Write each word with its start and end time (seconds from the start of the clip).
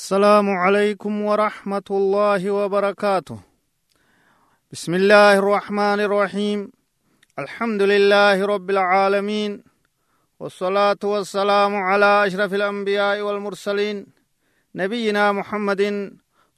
السلام 0.00 0.48
عليكم 0.50 1.12
ورحمة 1.28 1.88
الله 1.90 2.42
وبركاته. 2.50 3.38
بسم 4.72 4.92
الله 4.94 5.32
الرحمن 5.38 6.00
الرحيم. 6.08 6.72
الحمد 7.38 7.82
لله 7.82 8.36
رب 8.46 8.68
العالمين. 8.70 9.52
والصلاة 10.40 11.02
والسلام 11.04 11.72
على 11.76 12.26
أشرف 12.26 12.50
الأنبياء 12.54 13.20
والمرسلين 13.20 14.06
نبينا 14.74 15.32
محمد 15.32 15.82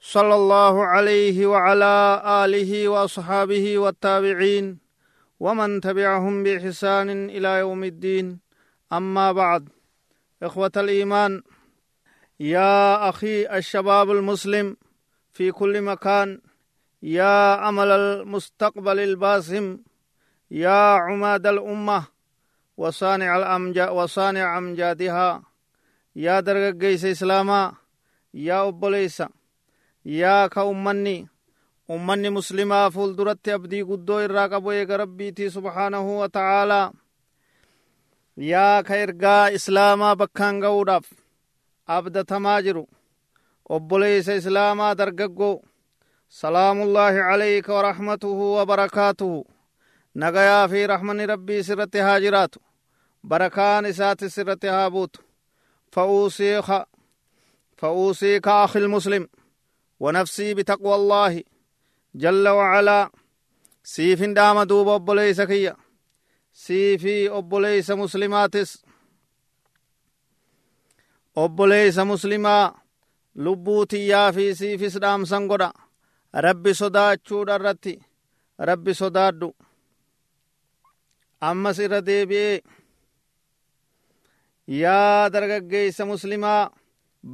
صلى 0.01 0.35
الله 0.35 0.75
عليه 0.87 1.47
وعلى 1.47 2.23
آله 2.47 2.89
وأصحابه 2.89 3.79
والتابعين 3.79 4.79
ومن 5.41 5.81
تبعهم 5.81 6.35
بإحسان 6.43 7.09
إلى 7.11 7.51
يوم 7.59 7.85
الدين. 7.85 8.39
أما 8.93 9.33
بعد 9.33 9.69
إخوة 10.43 10.75
الإيمان 10.77 11.43
يا 12.41 13.09
أخي 13.09 13.59
الشباب 13.59 14.11
المسلم 14.11 14.77
في 15.33 15.53
كل 15.53 15.83
مكان 15.83 16.41
يا 17.03 17.69
أمل 17.69 17.91
المستقبل 17.91 19.01
الباسم 19.01 19.79
يا 20.51 20.95
عماد 20.95 21.47
الأمة 21.47 22.05
وصانع 22.77 23.37
الأمجا 23.37 23.89
وصانع 23.91 24.59
أمجادها 24.59 25.43
يا 26.17 26.41
درجيس 26.41 27.05
إسلاما 27.05 27.73
يا 28.35 28.69
أبوليس 28.69 29.23
يا 30.05 30.47
كأمني 30.47 31.29
أمني 31.91 32.31
مسلمة 32.31 32.89
فولدرت 32.89 33.49
أبدي 33.49 33.83
قدو 33.83 34.19
إراك 34.19 34.55
بويك 34.55 34.91
ربيتي 34.91 35.51
سبحانه 35.51 36.19
وتعالى 36.21 36.93
يا 38.37 38.81
كيرقا 38.81 39.55
إسلاما 39.55 40.15
بكان 40.15 40.65
قودف 40.65 41.22
abdatamaa 41.97 42.61
jiru 42.67 42.85
obboleeysa 43.75 44.35
islaamaa 44.41 44.95
dargaggoo 45.01 45.57
salaamullaahi 46.41 47.19
calayka 47.29 47.75
waraxmatuhu 47.77 48.45
wabarakaatuhu 48.57 49.39
nagayaa 50.23 50.69
fi 50.73 50.87
raxmanni 50.93 51.27
rabbii 51.33 51.63
sirratti 51.69 51.99
haa 52.07 52.21
jiraatu 52.25 52.59
barakaan 53.29 53.85
isaati 53.93 54.31
sirratti 54.31 54.67
haa 54.75 54.91
buutu 54.95 55.21
fa'uusiika 55.95 56.79
fa'uusiika 57.81 58.53
akhi 58.63 58.81
lmuslim 58.87 59.27
ونفسي 60.05 60.55
بتقوى 60.55 60.95
الله 60.95 61.43
جل 62.15 62.49
وعلا 62.49 63.11
سيفين 63.85 64.35
دام 64.35 64.63
دوب 64.63 64.89
أبوليس 64.89 65.41
كيا 65.41 65.77
سيفي 66.53 67.29
أبوليس 67.31 67.91
مسلماتس 67.91 68.83
obboleeysa 71.37 72.05
muslimaa 72.05 72.75
lubbuu 73.45 73.87
tiyyaa 73.87 74.33
fi 74.33 74.55
siifis 74.55 75.01
dhaamsan 75.01 75.47
godha 75.49 75.73
rabbi 76.47 76.75
sodaachuudha 76.75 77.55
irratti 77.59 77.95
rabbi 78.59 78.95
sodaadhu 78.95 79.49
ammas 81.41 81.79
irra 81.79 82.01
deebi'ee 82.07 82.61
yaa 84.67 85.31
dargaggeeysa 85.33 86.07
muslimaa 86.07 86.71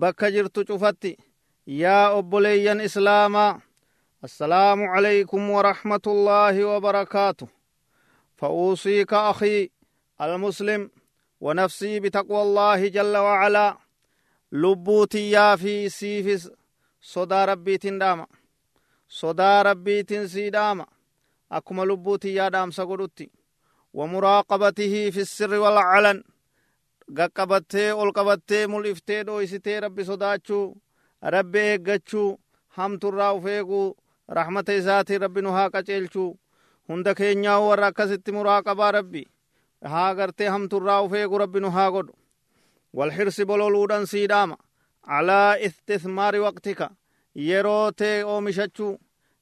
bakka 0.01 0.31
jirtu 0.31 0.65
cufatti 0.69 1.13
yaa 1.67 2.11
obboleeyyan 2.19 2.81
islaamaa 2.81 3.61
السلام 4.25 4.81
عليكم 4.95 5.51
ورحمة 5.51 6.03
الله 6.07 6.65
وبركاته 6.65 7.49
فأوصيك 8.37 9.13
أخي 9.15 9.71
المسلم 10.21 10.91
ونفسي 11.41 12.01
بتقوى 12.01 12.43
الله 12.43 12.89
جل 12.89 13.17
وعلا 13.17 13.77
lubbuu 14.53 15.07
tiyyaa 15.07 15.57
fi 15.57 15.91
siifis 15.91 16.51
sodaa 17.01 17.47
rabbiitiin 17.47 17.99
dhaama 18.01 18.27
sodaa 19.09 19.63
rabbiitiin 19.63 20.29
sii 20.29 20.51
dhaama 20.53 20.87
akkuma 21.51 21.85
lubbuu 21.87 22.19
tiyyaa 22.19 22.51
dhaamsa 22.53 22.87
godhutti. 22.87 23.33
Wamuraaqabatihii 23.97 25.13
fi 25.13 25.25
sirri 25.25 25.59
walcalan 25.59 26.23
gaqqabattee 27.17 27.93
ol 27.95 28.11
qabattee 28.13 28.67
mul'iftee 28.67 29.25
dhooysitee 29.27 29.81
rabbi 29.81 30.05
sodaachuu 30.05 30.77
rabbi 31.23 31.59
eeggachuu 31.59 32.41
hamturraa 32.77 33.33
uf 33.35 33.47
eeguu 33.47 33.97
rahmata 34.29 34.73
isaatiin 34.73 35.21
rabbi 35.21 35.43
nu 35.43 35.51
haa 35.53 35.71
qaceelchuu. 35.71 36.39
Hunda 36.89 37.15
keenyaa 37.15 37.61
warra 37.61 37.87
akkasitti 37.87 38.33
muraaqabaa 38.33 38.93
rabbi. 38.93 39.23
Haa 39.85 40.15
gartee 40.15 40.49
hamturraa 40.49 41.03
uf 41.03 41.13
eegu 41.13 41.39
rabbi 41.39 41.61
nu 41.61 41.71
haa 41.71 41.91
godhu. 41.91 42.13
والحرص 42.93 43.41
بولولودان 43.41 44.07
سيداما. 44.07 44.57
على 45.05 45.67
استثمار 45.67 46.37
وقتك. 46.37 46.91
يروتي 47.37 48.23
أومشتشو. 48.23 48.97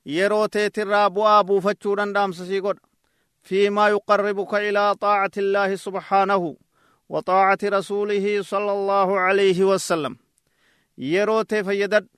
يروتي 0.07 0.69
ترى 0.69 1.11
بوا 1.11 1.41
بوفتشو 1.41 1.95
دام 1.95 2.33
سيقود. 2.33 2.79
فيما 3.43 3.89
يقربك 3.89 4.55
إلى 4.55 4.95
طاعة 4.95 5.31
الله 5.37 5.77
سبحانه 5.77 6.57
وطاعة 7.09 7.59
رسوله 7.65 8.43
صلى 8.43 8.73
الله 8.73 9.21
عليه 9.21 9.65
وسلم. 9.65 10.17
يروتي 10.99 11.65
فيدد. 11.65 12.09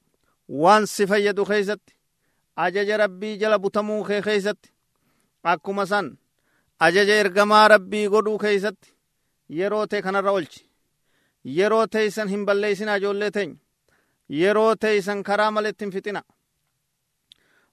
وان 0.49 0.87
سفيد 0.87 1.43
خيست 1.43 1.81
أجج 2.59 2.91
ربي 2.91 3.37
جل 3.37 3.59
بتمو 3.59 4.03
خيست 4.03 4.57
أكما 5.47 5.85
سن 5.85 6.17
أجج 6.81 7.11
إرقما 7.11 7.67
ربي 7.67 8.07
قدو 8.07 8.39
خيست 8.39 8.77
يروتي 9.51 10.03
كان 10.03 10.17
رولش 10.17 10.59
yeroo 10.59 10.68
teeysan 11.91 12.29
hin 12.29 12.47
balleeysina 12.47 12.97
ijoollee 12.97 13.31
teenya. 13.31 13.57
Yeroo 14.29 14.77
teeysan 14.77 15.23
karaa 15.23 15.51
maletti 15.51 15.85
hin 15.85 15.93
fixina 15.93 16.23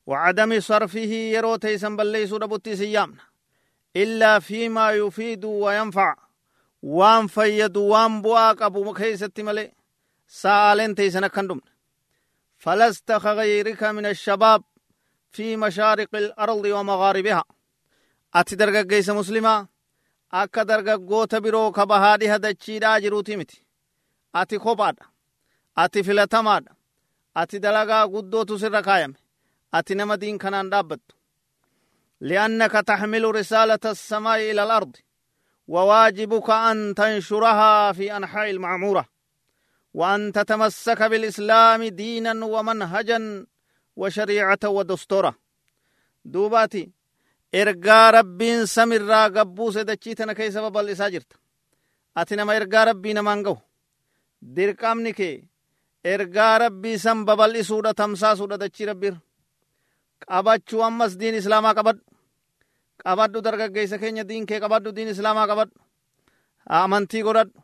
وعدم 0.07 0.59
صرفه 0.59 1.13
يرو 1.35 1.55
تيسن 1.55 1.95
بليسو 1.95 2.37
دبوتي 2.37 2.75
سيامنا 2.75 3.23
إلا 3.95 4.39
فيما 4.39 4.91
يفيد 4.91 5.45
وينفع 5.45 6.15
وان 6.81 7.27
فيد 7.27 7.77
وان 7.77 8.21
بواق 8.21 8.63
أبو 8.63 8.83
مكيسة 8.83 9.31
ملي 9.37 9.71
سالين 10.27 10.95
تيسن 10.95 11.27
كندم 11.27 11.61
فلست 12.57 13.11
غيرك 13.11 13.83
من 13.83 14.05
الشباب 14.05 14.63
في 15.31 15.57
مشارق 15.57 16.15
الأرض 16.15 16.65
ومغاربها 16.65 17.43
أتدرق 18.35 18.87
قيس 18.87 19.09
مسلمة 19.09 19.67
akka 20.31 20.65
dargaggoota 20.65 21.41
biroo 21.41 21.71
ka 21.71 21.85
bahaa 21.85 22.17
dhiha 22.17 22.39
dachiidhaa 22.39 22.99
jiruuti 23.01 23.37
miti 23.37 23.57
ati 24.33 24.59
kophaadha 24.59 25.05
ati 25.75 26.03
filatamaadha 26.03 26.71
ati 27.35 27.59
dalagaa 27.59 28.07
guddootu 28.07 28.59
sirra 28.59 28.81
kaayame 28.81 29.15
ati 29.71 29.95
nama 29.95 30.17
diin 30.17 30.37
kanaan 30.37 30.69
dhaabbattu 30.69 31.15
لأنك 32.21 32.71
تحمل 32.71 33.35
رسالة 33.35 33.79
السماء 33.85 34.39
إلى 34.51 34.63
الأرض 34.63 34.95
وواجبك 35.67 36.49
أن 36.49 36.95
تنشرها 36.95 37.91
في 37.91 38.17
أنحاء 38.17 38.49
المعمورة 38.49 39.05
وأن 39.93 40.31
تتمسك 40.31 41.03
بالإسلام 41.03 41.83
دينا 41.83 42.45
ومنهجا 42.45 43.45
وشريعة 43.95 44.59
ودستورا 44.65 45.33
دوباتي 46.25 46.91
ergaa 47.61 48.11
rabbiin 48.17 48.61
samirraa 48.75 49.27
gabbuuse 49.35 49.81
dachii 49.89 50.15
tana 50.19 50.33
keessa 50.37 50.61
babal'isaa 50.65 51.09
jirta 51.13 51.35
ati 52.19 52.33
nama 52.35 52.55
ergaa 52.59 52.85
rabbii 52.89 53.13
namaan 53.17 53.43
gahu 53.45 53.57
dirqamni 54.55 55.11
kee 55.19 55.35
ergaa 56.13 56.55
rabbii 56.63 56.97
san 57.05 57.19
babal'isuudha 57.27 57.91
tamsaasuudha 57.99 58.57
dachii 58.63 58.87
rabbiirra 58.91 59.19
qabachuu 60.29 60.81
ammas 60.87 61.11
diin 61.19 61.35
islaamaa 61.41 61.73
qabadhu 61.79 62.03
qabadhu 63.03 63.39
dargaggeessa 63.45 63.97
keenya 64.01 64.23
diin 64.29 64.45
kee 64.49 64.59
qabadhu 64.63 64.95
diin 64.95 65.09
islaamaa 65.15 65.47
qabadhu 65.51 65.75
amantii 66.81 67.23
godhadhu 67.27 67.57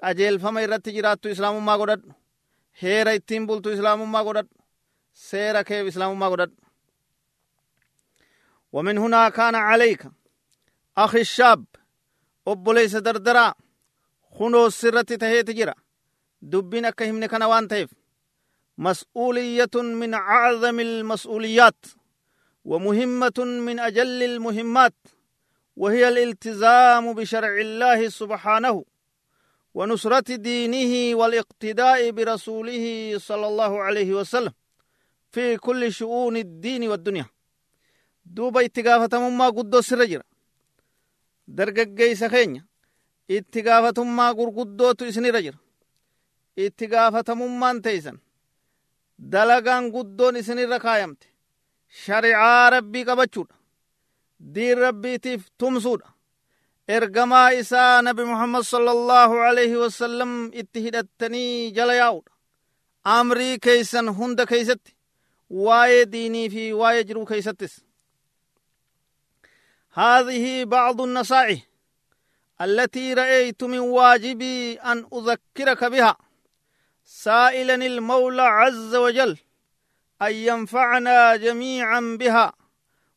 qajeelfama 0.00 0.58
irratti 0.64 0.90
jiraattu 0.96 1.26
islaamummaa 1.34 1.78
godhadhu 1.82 2.08
heera 2.82 3.12
ittiin 3.18 3.46
bultu 3.48 3.68
islaamummaa 3.76 4.24
godhadhu 4.28 4.52
seera 5.28 5.60
kee 5.68 5.80
islaamummaa 5.92 6.30
godhadhu 6.32 6.56
ومن 8.74 8.98
هنا 8.98 9.28
كان 9.28 9.54
عليك. 9.54 10.02
أخي 10.98 11.20
الشاب 11.20 11.64
أبوليس 12.48 12.96
دردرا. 12.96 13.54
خنو 14.30 14.68
سرة 14.68 15.02
تهيت 15.02 15.50
جرا. 15.50 15.74
دبين 16.42 16.90
كهمن 16.90 17.26
كنوان 17.26 17.68
تيف 17.68 17.90
مسؤولية 18.78 19.74
من 19.74 20.14
أعظم 20.14 20.80
المسؤوليات 20.80 21.86
ومهمة 22.64 23.38
من 23.38 23.78
أجل 23.78 24.22
المهمات 24.22 24.94
وهي 25.76 26.08
الالتزام 26.08 27.12
بشرع 27.12 27.60
الله 27.60 28.08
سبحانه 28.08 28.84
ونصرة 29.74 30.36
دينه 30.36 31.16
والاقتداء 31.18 32.10
برسوله 32.10 33.14
صلى 33.18 33.46
الله 33.46 33.82
عليه 33.82 34.14
وسلم 34.14 34.52
في 35.30 35.56
كل 35.56 35.92
شؤون 35.92 36.36
الدين 36.36 36.88
والدنيا. 36.88 37.33
Duuba 38.24 38.62
itti 38.62 38.82
gaafatamummaa 38.82 39.50
guddoo 39.52 39.82
sirra 39.82 40.06
jira 40.06 40.24
dargaggeeysa 41.56 42.28
keenya 42.28 42.62
itti 43.28 43.62
gaafatummaa 43.62 44.34
gurguddootu 44.34 45.04
isinirra 45.06 45.40
jira 45.42 45.58
itti 46.56 46.86
gaafatamummaan 46.88 47.82
teeysan 47.82 48.18
dalagaan 49.32 49.90
guddoon 49.92 50.36
isinirra 50.36 50.78
kaayamte 50.80 51.26
shari'aa 52.04 52.70
rabbii 52.70 53.04
qabachuudha 53.04 53.54
diin 54.54 54.78
rabbiitiif 54.78 55.46
tumsuudha 55.58 56.08
ergamaa 56.88 57.50
isaa 57.60 58.02
nabi 58.02 58.24
muhammad 58.24 58.62
sallallahu 58.62 59.34
alaihi 59.48 59.76
wasallam 59.76 60.50
itti 60.52 60.82
hidhattanii 60.86 61.70
jala 61.76 61.94
yaa'uudha 61.94 62.32
amrii 63.04 63.58
keeysan 63.58 64.08
hunda 64.18 64.46
keeysatti 64.46 64.96
waa'ee 65.66 66.04
diinii 66.12 66.48
fi 66.50 66.72
waa'ee 66.80 67.04
jiruu 67.04 67.24
keeysattis 67.26 67.83
هذه 69.96 70.64
بعض 70.64 71.00
النصائح 71.00 71.60
التي 72.60 73.14
رأيت 73.14 73.64
من 73.64 73.78
واجبي 73.78 74.74
أن 74.74 75.06
أذكرك 75.12 75.84
بها. 75.84 76.16
سائلا 77.04 77.74
المولى 77.74 78.42
عز 78.42 78.94
وجل 78.94 79.38
أن 80.22 80.32
ينفعنا 80.32 81.36
جميعا 81.36 82.16
بها 82.20 82.52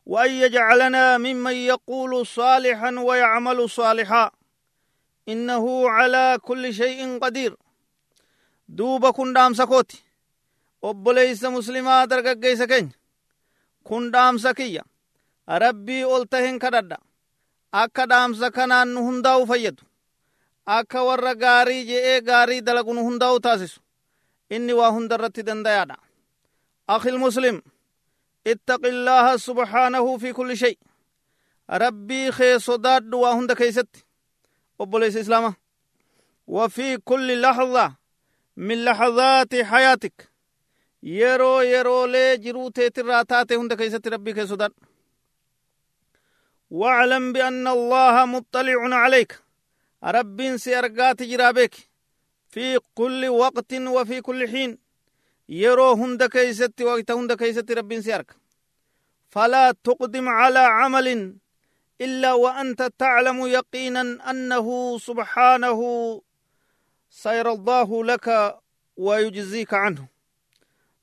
وأن 0.06 0.32
يجعلنا 0.32 1.18
ممن 1.18 1.54
يقول 1.54 2.28
صالحا 2.28 3.00
ويعمل 3.00 3.70
صالحا. 3.70 4.32
إنه 5.30 5.90
على 5.90 6.38
كل 6.42 6.74
شيء 6.74 7.20
قدير. 7.20 7.58
دوب 8.70 9.10
كن 9.10 9.34
دام 9.34 9.54
سكوتي 9.54 10.04
أبوليس 10.84 11.44
مسلمة 11.44 12.06
درقق 12.06 12.34
كين. 12.66 12.92
كن 13.84 14.12
دام 14.12 14.38
سكية 15.48 15.58
ربي 15.68 16.06
ألتهن 16.06 16.60
كدد 16.60 16.98
akka 17.74 18.08
dhaamsa 18.08 18.52
kanaan 18.52 18.88
nu 18.94 19.02
hundaa'u 19.04 19.46
fayyadu. 19.46 19.84
Akka 20.66 21.04
warra 21.04 21.36
gaarii 21.36 21.86
je'ee 21.86 22.22
gaarii 22.22 22.62
dalagu 22.62 22.94
nu 22.94 23.04
hundaa'u 23.04 23.40
taasisu. 23.40 23.82
Inni 24.50 24.74
waa 24.74 24.92
hunda 24.92 25.16
irratti 25.16 25.44
dandayaadha. 25.44 25.96
Akhi 26.88 27.12
muslim 27.12 27.62
اتق 28.48 28.86
الله 28.86 29.38
سبحانه 29.38 30.18
في 30.18 30.34
كل 30.34 30.58
شيء 30.58 30.80
ربي 31.70 32.32
خي 32.32 32.60
صداد 32.60 33.14
وهند 33.14 33.52
كيست 33.54 33.88
أبوليس 34.82 35.18
إسلامة 35.18 35.56
وفي 36.48 36.98
كل 36.98 37.42
لحظة 37.42 37.96
من 38.58 38.86
لحظات 38.86 39.56
حياتك 39.56 40.32
يرو 41.04 41.62
يرو 41.62 42.06
لي 42.06 42.38
جرو 42.38 42.70
تيتراتات 42.70 43.54
هند 43.54 43.74
كيست 43.74 44.08
ربي 44.08 44.34
خي 44.34 44.48
صداد 44.48 44.72
واعلم 46.70 47.34
بأن 47.34 47.68
الله 47.68 48.26
مطلع 48.26 48.96
عليك. 48.96 49.40
رب 50.04 50.58
سيرقات 50.58 51.24
جرابك 51.24 51.76
في 52.50 52.80
كل 52.96 53.26
وقت 53.28 53.74
وفي 53.74 54.22
كل 54.22 54.48
حين. 54.48 54.78
hunda 55.96 56.30
keeysatti 56.30 56.84
waqta 56.84 57.14
hunda 57.16 57.38
keeysatti 57.38 57.76
rabbiin 57.76 58.04
si 58.04 58.14
arka 58.14 58.36
falaa 59.34 59.74
tuqdim 59.74 60.26
calaa 60.26 60.70
camalin 60.80 61.40
إلا 62.02 62.34
وأنت 62.34 62.92
تعلم 63.00 63.46
يقينا 63.48 64.30
أنه 64.30 64.98
سبحانه 64.98 65.82
سيرضاه 67.10 67.90
لك 68.04 68.58
ويجزيك 68.98 69.74
عنه. 69.74 70.08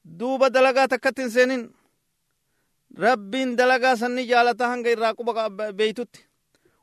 دوب 0.05 0.44
دلقا 0.44 0.87
تكتن 0.87 1.70
ربين 2.99 3.56
دلقا 3.56 3.94
سني 3.94 4.25
جالتا 4.25 4.75
هنگا 4.75 4.93
الراقب 4.93 5.76
بيتت 5.76 6.17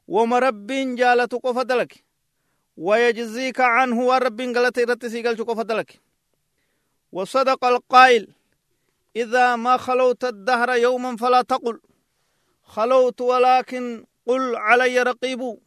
وما 0.07 0.39
ربين 0.39 0.95
جالتو 0.95 1.37
قف 1.37 1.57
دلك 1.59 2.03
ويجزيك 2.77 3.59
عنه 3.59 3.99
وربين 4.05 4.57
قلت 4.57 4.79
رتسي 4.79 5.21
قلت 5.27 5.41
قف 5.41 5.59
دلك 5.59 5.99
وصدق 7.11 7.65
القائل 7.65 8.27
إذا 9.15 9.55
ما 9.55 9.77
خلوت 9.77 10.23
الدهر 10.25 10.69
يوما 10.75 11.17
فلا 11.17 11.41
تقل. 11.41 11.79
خلوت 12.63 13.21
ولكن 13.21 14.05
قل 14.27 14.55
علي 14.55 15.03
رقيب. 15.03 15.57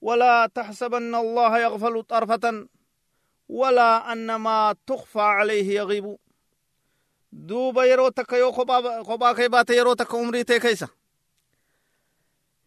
ولا 0.00 0.50
تحسبن 0.54 1.14
الله 1.14 1.58
يغفل 1.58 2.02
طرفة. 2.02 2.68
ولا 3.48 4.12
أن 4.12 4.34
ما 4.34 4.74
تخفى 4.86 5.20
عليه 5.20 5.76
يغيب. 5.76 6.16
دوبا 7.34 7.84
يرو 7.84 8.08
تك 8.08 8.32
يو 8.32 8.52
خبا 8.52 9.32
كيبات 9.32 9.70
يرو 9.70 9.94
تك 9.94 10.14
عمري 10.14 10.44
تيكيسا 10.44 10.88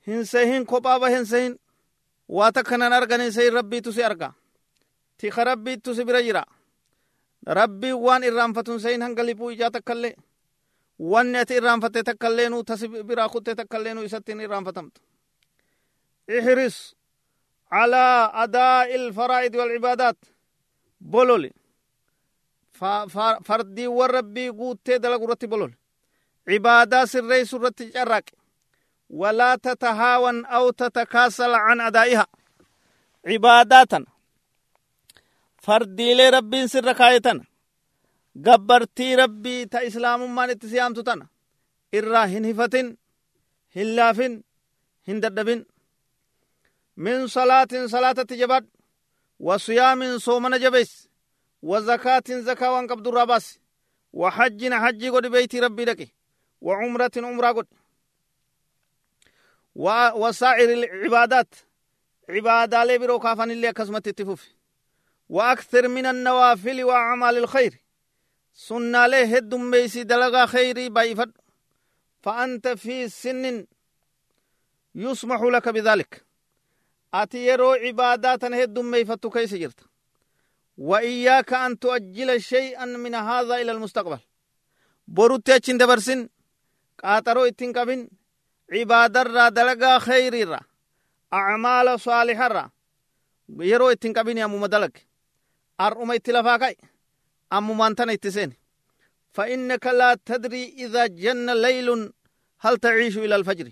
هنسهين 0.07 0.67
خبا 0.67 1.07
هنسهين. 1.07 1.57
واتكنا 2.27 2.89
نرغن 2.89 3.31
سي 3.31 3.49
ربي 3.49 3.81
تسي 3.81 4.05
أرغا. 4.05 4.33
تيخ 5.17 5.39
ربي 5.39 5.75
تسي 5.75 6.03
برجرا. 6.03 6.45
ربي 7.47 7.93
وان 7.93 8.23
إرانفتون 8.23 8.79
سين 8.79 9.01
هنگلipuu 9.01 9.49
ijaa 9.49 9.71
takkaillee 9.71 10.15
wanni 10.99 11.37
ati 11.37 11.53
irraanfatte 11.55 12.03
takkailleenuu 12.03 12.63
tasi 12.63 12.87
biraa 12.87 13.29
kutte 13.29 13.55
takkailleenuu 13.55 14.03
isattiin 14.03 14.41
irraanfatamtu 14.41 15.01
ihris 16.27 16.97
على 17.71 18.31
أداء 18.33 18.95
الفرائض 18.95 19.55
والعبادات. 19.55 20.17
بولولي. 21.01 21.51
فردي 23.47 23.87
والربي 23.87 24.49
قوت 24.49 24.89
دلق 24.91 25.23
رتي 25.29 25.47
بولول 25.47 25.73
عبادة 26.47 27.05
سري 27.05 27.45
سرتي 27.45 27.85
جراك 27.89 28.31
ولا 29.09 29.55
تتهاون 29.55 30.45
أو 30.45 30.69
تتكاسل 30.69 31.53
عن 31.55 31.81
أدائها 31.81 32.27
gabbartii 38.45 39.15
rabbii 39.15 39.65
ta 39.67 39.79
islaamummaan 39.81 40.49
itti 40.49 40.69
siyaamtu 40.69 41.03
tana 41.03 41.25
irraa 41.93 42.25
hin 42.25 42.45
hifatin 42.45 42.97
hin 43.75 43.95
laafin 43.95 44.33
hin 45.07 45.21
dadhabin 45.21 45.65
min 46.95 47.27
salaatin 47.29 47.89
salaatatti 47.89 48.37
jabaadhu 48.37 48.69
wa 49.39 49.59
siyaamin 49.59 50.19
soomana 50.19 50.57
jabees 50.59 51.06
وزكاتٍ 51.61 52.31
زكاوان 52.31 52.73
وانقبض 52.73 53.07
الرباس. 53.07 53.59
وحجٍ 54.13 54.73
حجي 54.73 55.09
قد 55.09 55.25
بيت 55.27 55.55
ربي 55.55 55.85
لك. 55.85 56.09
وعمرةٍ 56.61 57.11
عمرة 57.17 57.51
قد. 57.51 57.67
وسائر 60.15 60.73
العبادات. 60.73 61.55
عبادة 62.29 62.83
لبرو 62.83 63.19
كافن 63.19 63.51
اللي 63.51 63.73
كزمة 63.73 64.03
التفوف 64.07 64.47
وأكثر 65.29 65.87
من 65.87 66.05
النوافل 66.05 66.83
وعمال 66.83 67.37
الخير. 67.37 67.81
سنة 68.53 69.07
له 69.07 69.35
هدم 69.35 69.71
بيسي 69.71 70.03
دلغا 70.03 70.45
خيري 70.45 70.89
بايفد 70.89 71.31
فأنت 72.21 72.67
في 72.67 73.09
سن 73.09 73.67
يسمح 74.95 75.41
لك 75.41 75.69
بذلك. 75.69 76.25
أتيرو 77.13 77.71
عبادات 77.71 78.43
هدم 78.45 78.91
بيفتو 78.91 79.29
كيسي 79.29 79.57
جرتك 79.57 79.96
وإياك 80.77 81.53
أن 81.53 81.79
تؤجل 81.79 82.41
شيئا 82.41 82.85
من 82.85 83.15
هذا 83.15 83.55
إلى 83.55 83.71
المستقبل. 83.71 84.19
بروتي 85.07 85.55
أچين 85.55 85.77
دبرسن 85.77 86.29
قاترو 87.03 87.45
اتن 87.45 87.73
قبن 87.73 88.09
عبادة 88.73 89.23
را 89.23 89.49
دلغا 89.49 89.99
خيري 89.99 90.43
را 90.43 90.59
أعمال 91.33 91.99
صالحة 91.99 92.47
را. 92.47 92.71
qabini 94.13 94.41
ammuma 94.41 94.67
dalage 94.67 95.01
ar'uma 95.77 96.15
itti 96.15 96.31
lafaa 96.31 96.59
ka'e 96.59 96.75
ammumaan 97.49 97.95
tana 97.95 98.13
itti 98.13 98.31
seeni 98.31 98.57
فإنك 99.33 99.85
لا 99.87 100.17
تدري 100.25 100.63
إذا 100.77 101.07
جن 101.07 101.49
ليل 101.61 102.13
هل 102.59 102.77
تعيش 102.77 103.17
إلى 103.17 103.35
الفجر. 103.35 103.71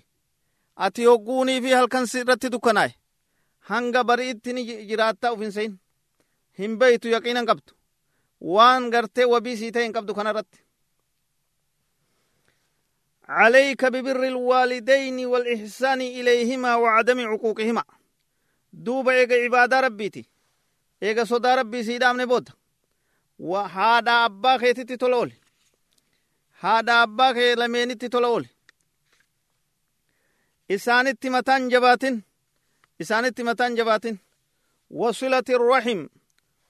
أتي 0.77 1.01
يوقوني 1.01 1.61
في 1.61 1.75
هل 1.75 1.87
كان 1.87 2.05
سيرت 2.05 2.45
دكناي 2.45 2.91
هنگا 3.67 4.01
بريتني 4.01 4.95
هم 6.59 6.77
بيت 6.77 7.05
يقينا 7.05 7.39
قبط 7.39 7.75
وان 8.41 8.95
غرتي 8.95 9.25
وبي 9.25 9.55
سيتين 9.55 9.91
قبط 9.91 10.11
كنا 10.11 10.31
رت 10.31 10.55
عليك 13.29 13.85
ببر 13.85 14.23
الوالدين 14.23 15.25
والإحسان 15.25 16.01
إليهما 16.01 16.75
وعدم 16.75 17.19
عقوقهما 17.27 17.83
rabbiiti 19.81 20.29
eega 21.01 21.25
sodaa 21.25 21.55
rabbii 21.55 21.83
sii 21.83 21.99
dhaamne 21.99 22.25
booda 22.27 22.51
haadha 23.75 24.23
abbaa 24.23 24.59
keetitti 24.59 24.97
tola 24.97 25.15
ooli 25.17 25.35
haadha 26.63 27.01
abbaa 27.01 27.33
kee 27.33 27.55
lameenitti 27.55 28.09
tola 28.09 28.27
ooli 28.27 28.49
isaanitti 30.75 31.29
mataan 31.29 31.69
jabaatin 31.73 32.23
isaanitti 32.99 33.43
mataan 33.43 33.77
jabaatin 33.79 34.19
وصلة 34.91 35.43
الرحم 35.49 36.07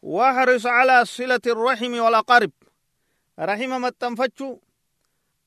وأحرص 0.05 0.65
على 0.65 1.05
صلة 1.05 1.41
الرحم 1.45 1.93
والأقارب. 1.99 2.51
رحم 3.39 3.81
متنفتشو 3.81 4.59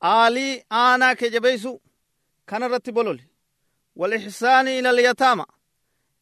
آلي 0.04 0.64
آنا 0.72 1.12
كجبيسو 1.12 1.78
كان 2.46 2.62
رتبولول 2.62 3.20
والإحسان 3.96 4.68
إلى 4.68 4.90
اليتامى. 4.90 5.44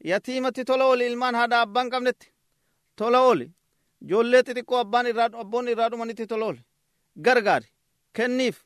ilmaan 0.05 1.35
haadha 1.35 1.61
abbaan 1.61 1.91
qabnetti 1.91 2.33
tola 2.97 3.21
ooli 3.21 3.51
ijoollee 4.03 4.43
xixiqqoo 4.43 4.79
abbaan 4.85 5.07
irraa 5.07 5.31
abboon 5.43 5.69
irraa 5.69 5.91
dhumanitti 5.91 6.27
tola 6.27 6.47
ooli 6.47 6.63
gargaari 7.25 7.69
kenniif 8.17 8.57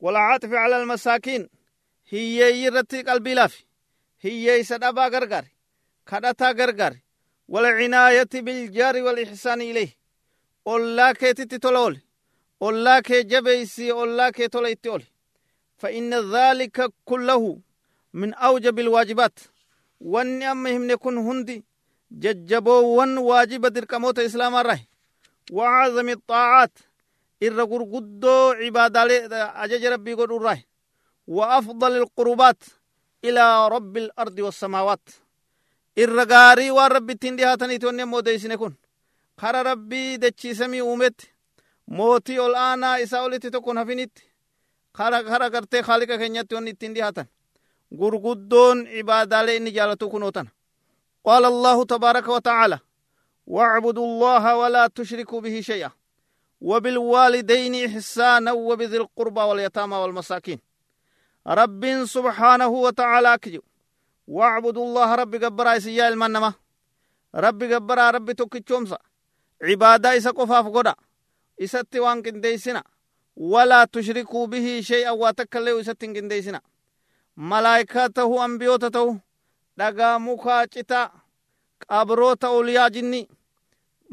والعاطف 0.00 0.52
على 0.52 0.82
المساكين. 0.82 1.48
هي 2.08 2.62
يرتي 2.64 3.02
قلبي 3.02 3.34
لافي 3.34 3.64
هي 4.20 4.64
سدبا 4.64 5.08
غرغر 5.08 5.44
كدتا 6.06 6.50
غرغر 6.50 6.96
والعناية 7.48 8.28
بالجار 8.34 9.02
والإحسان 9.02 9.60
إليه. 9.60 9.88
أولا 10.66 11.12
كيتي 11.12 11.58
تولول 11.58 12.00
أولا 12.62 13.00
كي 13.00 13.22
جبيسي 13.22 13.92
أولا 13.92 14.30
كي 14.30 14.48
توليتي 14.48 14.98
فإن 15.76 16.34
ذلك 16.34 16.92
كله 17.04 17.58
من 18.12 18.34
أوجب 18.34 18.78
الواجبات. 18.78 19.38
واني 20.00 20.50
أمهم 20.50 20.86
نكون 20.86 21.18
هندي 21.18 21.64
ججبوون 22.12 23.18
واجب 23.18 23.66
دركموت 23.66 24.18
إسلام 24.18 24.56
الرهي 24.56 24.84
وعظم 25.52 26.08
الطاعات 26.08 26.78
irra 27.46 27.64
gurguddoo 27.70 28.54
cibaadaalee 28.60 29.20
ajaja 29.62 29.90
rabbii 29.90 30.16
godhu 30.20 30.36
irraa 30.40 30.58
وأفضل 31.28 32.08
إلى 35.98 36.04
رب 36.04 36.32
الأرض 36.32 36.68
والسماوات 36.68 36.68
الرغاري 36.68 36.70
ورب 36.70 37.12
تندي 37.12 37.44
هاتني 37.44 37.78
توني 37.78 38.04
موديسن 38.04 38.54
كون 38.54 38.74
خر 39.38 39.66
ربي 39.66 40.16
دچي 40.16 40.54
سمي 40.54 40.80
أومت 40.80 41.20
موتي 41.88 42.46
الآن 42.46 42.84
إسا 42.84 43.18
أولتي 43.18 43.50
تكون 43.50 43.78
هفينيت 43.78 44.18
خر 44.94 45.24
خر 45.24 45.48
کرتے 45.50 45.82
خالق 45.82 46.14
كنيت 46.16 46.50
توني 46.50 46.72
تندي 46.72 47.02
هاتن 47.02 47.26
غرغدون 48.00 48.86
عبادة 48.86 49.42
لإني 49.42 49.70
جالتو 49.70 50.08
كنوتن 50.08 50.46
قال 51.24 51.44
الله 51.44 51.84
تبارك 51.84 52.28
وتعالى 52.28 52.78
واعبدوا 53.46 54.04
الله 54.04 54.56
ولا 54.56 54.86
تشركوا 54.86 55.40
به 55.40 55.60
شيئا 55.60 55.90
وبالوالدين 56.60 57.90
إحسانا 57.90 58.52
وبذي 58.52 58.96
القربى 58.96 59.40
واليتامى 59.40 59.96
والمساكين 59.96 60.58
رب 61.46 62.04
سبحانه 62.04 62.68
وتعالى 62.68 63.38
كجو 63.42 63.67
واعبدوا 64.36 64.84
الله 64.86 65.08
رب 65.22 65.32
قبرا 65.44 65.72
يسيا 65.78 66.08
المنما 66.08 66.50
رب 67.44 67.60
قبرا 67.72 68.06
رب 68.16 68.28
توكيتشومسا 68.40 68.98
عبادة 69.68 70.08
إسا 70.16 70.30
قفاف 70.38 70.66
قدا 70.76 70.94
إسا 71.64 71.82
تيوان 71.90 72.18
كنديسنا 72.24 72.82
ولا 73.52 73.80
تشركوا 73.94 74.46
به 74.52 74.66
شيئا 74.90 75.10
واتكلوا 75.10 75.80
إسا 75.80 75.92
تنكنديسنا 76.00 76.60
ملائكته 77.36 78.30
أنبيوته 78.44 79.08
dhagaa 79.78 80.18
mukaa 80.18 80.66
citaa 80.66 81.06
qabroota 81.88 82.48
oliyaa 82.58 82.90
jinni 82.90 83.20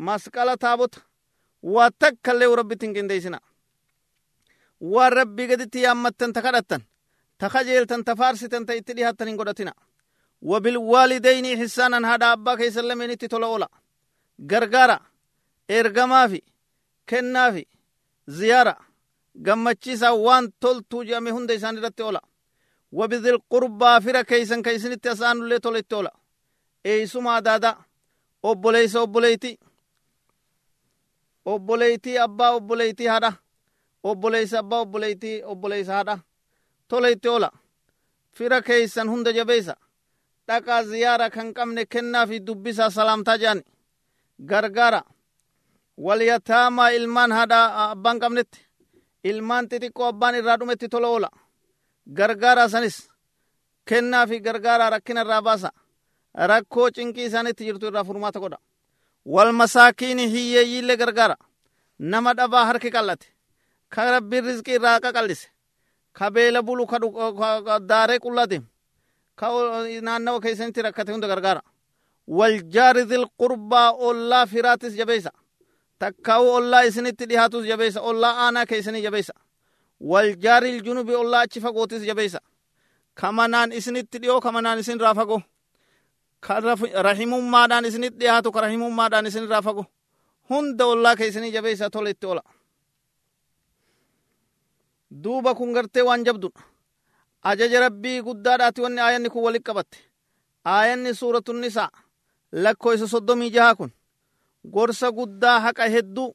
masqala 0.07 0.53
taabota 0.63 0.99
waa 1.75 1.89
takkallee 1.99 2.55
rabbitti 2.59 2.85
hin 2.85 2.93
qindeessina 2.97 3.39
waan 4.93 5.13
rabbii 5.19 5.47
gaditti 5.51 5.81
yaammattan 5.85 6.33
ta 6.33 6.41
kadhattan 6.45 6.81
ta 7.39 7.49
kajeeltan 7.49 8.03
ta 8.05 8.15
faarsitan 8.19 8.65
ta 8.65 8.73
itti 8.79 8.93
dhihaattan 8.97 9.27
hin 9.27 9.37
godhatina 9.41 9.73
wabilwaalidayni 10.49 11.49
ihsaanan 11.51 12.03
haadha 12.09 12.27
abbaa 12.35 12.57
keessan 12.59 12.87
lameenitti 12.89 13.27
tola 13.33 13.47
oola 13.53 13.67
gargaara 14.51 14.97
ergamaafi 15.77 16.39
kennaafi 17.09 17.63
ziyaara 18.37 18.73
gammachiisaa 19.45 20.13
waan 20.25 20.45
toltuu 20.61 21.03
jedhame 21.07 21.31
hunda 21.35 21.53
isaan 21.53 21.77
irratti 21.79 22.03
oola 22.09 22.21
وبذي 22.99 23.29
القربى 23.29 23.91
فر 24.03 24.21
كيسن 24.21 24.61
كيسن 24.61 24.91
التسان 24.91 25.37
اللي 25.43 25.59
تولت 25.59 25.89
تولا 25.91 26.13
اي 26.85 27.07
سما 27.07 27.39
دادا 27.39 27.75
اوبوليس 28.45 28.95
اوبوليتي 28.95 29.59
obboleeytii 31.45 32.17
abbaa 32.25 32.51
obboleeytii 32.57 33.07
hadha 33.07 33.31
obboleeysa 34.03 34.59
abbaa 34.59 34.79
obboleeytii 34.85 35.43
obboleeysa 35.51 35.93
hadha 35.93 36.15
toleetti 36.87 37.27
oola 37.29 37.51
fira 38.37 38.61
keeysan 38.61 39.09
hunda 39.09 39.31
jabeeysa 39.33 39.75
dhaqaa 40.47 40.81
ziyaara 40.89 41.27
kan 41.35 41.47
qabne 41.57 41.81
kennaa 41.93 42.25
fi 42.29 42.37
dubbisaa 42.47 42.89
salaamtaa 42.97 43.37
jedhani 43.41 43.63
gargaara 44.51 45.01
walyataamaa 46.05 46.89
ilmaan 46.97 47.31
hadha 47.37 47.59
abbaan 47.91 48.19
qabnetti 48.23 48.59
ilmaan 49.29 49.65
xixiqqoo 49.71 50.07
abbaan 50.11 50.35
irraa 50.39 50.57
dhumetti 50.59 50.87
tola 50.93 51.07
oola 51.15 51.29
gargaara 52.17 52.65
sanis 52.73 52.97
kennaa 53.89 54.25
fi 54.29 54.35
gargaara 54.47 54.89
rakkina 54.93 55.21
irraa 55.25 55.41
baasa 55.47 55.69
rakkoo 56.51 56.87
cinqii 56.95 57.25
isaanitti 57.29 57.63
jirtu 57.67 57.85
irraa 57.89 58.03
furmaata 58.09 58.39
godha 58.45 58.59
والمساكين 59.25 60.19
هي 60.19 60.55
يلي 60.77 60.93
غرغرا 61.01 61.35
نما 61.99 62.31
دبا 62.33 62.61
هركي 62.69 62.89
قلت 62.89 63.23
كرب 63.93 64.33
الرزق 64.33 64.67
راقا 64.69 65.09
قلس 65.11 65.41
كبيل 66.17 66.61
بلو 66.61 66.85
كدو 66.85 67.09
داري 67.77 68.19
قلتهم 69.37 69.85
كاو 69.85 70.01
نانو 70.01 70.39
كيسن 70.39 70.73
تركته 70.73 71.15
هند 71.15 71.25
غرغرا 71.25 71.61
والجار 72.27 72.97
ذي 72.97 73.15
القربى 73.15 73.75
أولا 73.75 74.45
فراتس 74.45 74.93
جبيسا. 74.93 75.31
تكاو 75.99 76.55
أولا 76.55 76.87
إسنت 76.87 77.23
ديهاتوس 77.23 77.65
جبيسا. 77.65 77.99
أولا 77.99 78.49
آنا 78.49 78.63
كيسني 78.63 79.01
جبيسا. 79.01 79.33
والجار 79.99 80.63
الجنوب 80.63 81.09
أولا 81.09 81.43
أچفا 81.43 81.69
قوتس 81.69 82.01
جبيسا. 82.01 82.39
كمانان 83.15 83.73
إسنت 83.73 84.17
ديو 84.17 84.39
كمانان 84.39 84.77
إسن 84.77 84.97
رافقو. 84.97 85.41
rahimummaadhaan 87.07 87.85
isinit 87.85 88.13
dhiyaatu 88.19 88.51
ka 88.51 88.61
rahimummaadhaan 88.61 89.25
isin 89.25 89.43
irraa 89.43 89.61
fago 89.61 89.85
hunda 90.49 90.85
ollaa 90.85 91.15
keeysinii 91.15 91.51
jabeeysa 91.51 91.89
tola 91.89 92.09
itti 92.09 92.25
ola 92.25 92.43
duuba 95.23 95.55
kun 95.55 95.73
gartee 95.73 96.03
waan 96.03 96.25
jabdudha 96.25 96.61
ajaja 97.49 97.79
rabbii 97.85 98.21
guddaadhaati 98.27 98.81
wanni 98.85 99.01
aayanni 99.05 99.29
kun 99.33 99.43
walit 99.45 99.63
qabatte 99.67 99.97
aayanni 100.75 101.11
suuratu 101.21 101.53
nisaa 101.53 101.89
lakkoysa 102.63 103.07
soddomii 103.13 103.49
jaha 103.55 103.75
kun 103.79 103.91
gorsa 104.75 105.11
guddaa 105.17 105.59
haqa 105.65 105.85
hedduu 105.95 106.29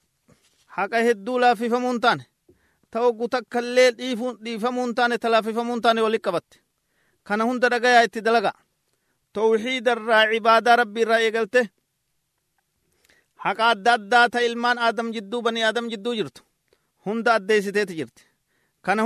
haqa 0.77 0.99
hedduu 1.07 1.39
laaffifamuu 1.43 1.93
hin 1.93 2.01
taane 2.07 2.25
ta 2.91 2.99
oggu 3.09 3.29
takkaillee 3.35 3.91
dhiifamuu 4.45 4.85
hin 4.87 4.95
taane 4.99 5.19
ta 5.19 5.29
laaffifamuu 5.35 5.75
hin 5.77 5.83
taane 5.87 6.01
walit 6.07 6.23
qabatte 6.27 6.57
kana 7.29 7.45
hunda 7.51 7.69
dhagayaa 7.75 8.03
itti 8.11 8.21
dalagaa 8.29 8.57
توحيد 9.35 9.89
الرا 9.89 10.15
عبادة 10.33 10.75
ربي 10.75 11.03
الرا 11.03 11.19
يقلته 11.19 11.69
حق 13.45 13.61
أدى 13.61 13.91
أدى 13.95 14.29
تا 14.33 14.47
إلمان 14.47 14.79
آدم 14.79 15.11
جدو 15.11 15.41
بني 15.41 15.69
آدم 15.69 15.89
جدو 15.89 16.15
جرت 16.19 16.43
هند 17.07 17.29
أدى 17.29 17.63
ستيت 17.63 17.93
جرت 17.93 18.19
كان 18.85 18.99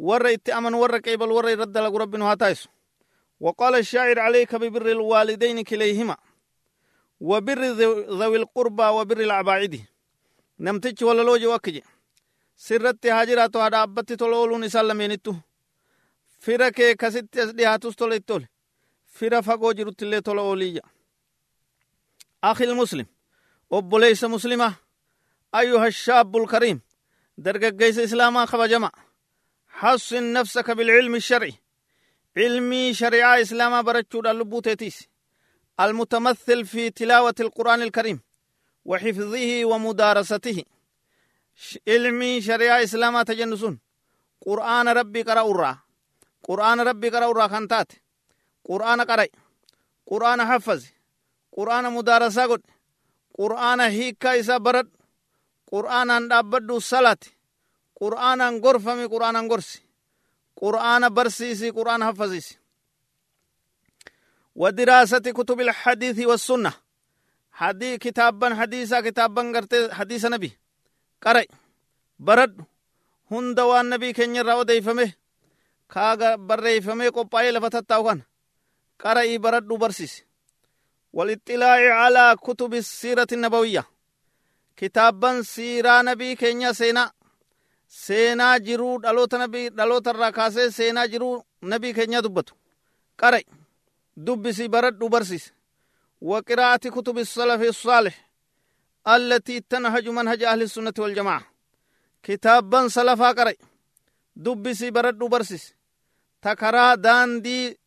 هند 0.00 0.26
التور 0.26 0.26
دقو 0.26 0.26
ور 0.26 0.34
اتأمن 0.34 0.74
ور 0.74 0.98
كيبل 0.98 1.30
ور 1.30 1.48
يرد 1.48 1.78
لك 1.78 1.94
رب 1.94 2.14
هاتايس 2.14 2.68
وقال 3.40 3.74
الشاعر 3.74 4.18
عليك 4.18 4.54
ببر 4.54 4.90
الوالدين 4.90 5.62
كليهما. 5.64 6.16
وبر 7.20 7.62
ذوي 8.10 8.36
القربى 8.36 8.82
وبر 8.82 9.20
العباعد 9.20 9.80
نمتج 10.60 11.04
ولا 11.04 11.22
لوج 11.22 11.44
وكجي 11.44 11.84
سرت 12.56 13.06
هاجرات 13.06 13.56
هذا 13.56 13.82
أبتي 13.82 14.16
تلولون 14.16 14.68
سلمينتو 14.68 15.34
فرك 16.40 16.96
كست 16.96 17.38
ديهاتوس 17.38 17.96
تولي 17.96 18.48
fira 19.14 19.42
fagoo 19.42 19.72
jiruttillee 19.72 20.22
tola 20.22 20.42
ooliyya 20.42 20.82
akhi 22.42 22.74
muslim 22.74 23.06
obboleeysa 23.70 24.28
muslima 24.28 24.74
أيها 25.54 25.86
الشاب 25.86 26.36
الكريم 26.36 26.80
درجيس 27.38 27.98
إسلاما 27.98 28.46
خبجما 28.46 28.90
حصن 29.80 30.32
نفسك 30.32 30.70
بالعلم 30.70 31.14
الشرعي. 31.14 31.54
علمي 32.36 32.94
شريعة 32.94 33.40
إسلاما 33.40 33.80
برتشو 33.86 34.20
اللبوتيتيس 34.20 35.08
المتمثل 35.80 36.66
في 36.66 36.90
تلاوة 36.90 37.34
القرآن 37.40 37.82
الكريم 37.82 38.18
وحفظه 38.84 39.64
ومدارسته. 39.64 40.58
علمي 41.88 42.32
شريعة 42.40 42.82
إسلاما 42.82 43.22
تجنسون. 43.22 43.80
قرآن 44.46 44.88
ربي 44.88 45.22
قرأ 45.22 45.78
قرآن 46.42 46.80
ربي 46.80 47.08
قرأ 47.08 47.46
كانتات 47.46 47.90
qur'aana 48.68 49.04
qaray 49.10 49.30
qur'aana 50.10 50.44
haffazi 50.50 50.90
qur'aana 51.56 51.88
mudaarasaa 51.96 52.48
godhe 52.52 52.70
qur'aana 53.38 53.84
hiikkaa 53.96 54.34
isaa 54.42 54.60
baradhu 54.66 54.96
qur'aanaan 55.72 56.28
dhaabbadhu 56.30 56.80
salati 56.80 57.36
qur'aanaan 58.00 58.60
gorfami 58.60 59.08
qur'aanaan 59.08 59.48
gorsi. 59.48 59.78
Qur'aana 60.60 61.10
barsiisi 61.10 61.72
qur'aana 61.72 62.04
haffasiisi 62.10 62.54
ودراسة 64.54 65.18
كتب 65.18 65.60
الحديث 65.60 66.18
والسنة 66.30 66.72
حديث 67.52 67.98
كتابا 67.98 68.54
حديثا 68.54 69.00
كتابا 69.00 69.42
حديث 69.92 70.24
نبي 70.26 70.50
قرأ 71.22 71.44
برد 72.18 72.64
هند 73.30 73.60
وان 73.60 73.90
نبي 73.90 74.12
كن 74.12 74.36
يرى 74.36 74.52
وديفمه 74.52 75.12
كاغا 75.90 76.36
بريفمه 76.36 77.08
قبائي 77.08 77.50
لفتتا 77.50 77.96
وكان 77.96 78.22
قرأي 79.00 79.38
برد 79.38 79.68
برسيس 79.68 80.22
والاطلاع 81.12 81.94
على 81.94 82.36
كتب 82.42 82.74
السيرة 82.74 83.26
النبوية 83.32 83.84
kitaabban 84.76 85.44
siiraa 85.44 86.02
nabii 86.02 86.36
keenya 86.36 86.74
seenaa 86.74 87.10
seenaa 88.02 88.56
jiruu 88.66 88.94
dhaloota 89.02 89.36
nabii 89.42 89.66
dhaloota 89.78 90.10
irraa 90.14 90.32
kaasee 90.38 90.68
seenaa 90.78 91.06
jiruu 91.12 91.34
nabii 91.72 91.92
keenya 91.96 92.20
dubbatu. 92.24 92.52
Qara'i 93.20 93.44
dubbisi 94.26 94.68
baradhu 94.68 95.08
barsiise 95.16 95.50
وقراءة 96.30 96.88
كتب 96.96 97.18
السلف 97.18 97.60
الصالح 97.62 98.14
التي 99.08 99.60
تنهج 99.60 100.08
منهج 100.08 100.42
أهل 100.42 100.62
السنة 100.62 100.92
والجماعة 100.98 101.44
كتابا 102.22 102.88
سلفا 102.88 103.30
قرأ 103.32 103.52
دبسي 104.36 104.90
برد 104.90 105.18
برسس 105.18 105.74
تكرا 106.42 106.94
داندي 106.94 107.78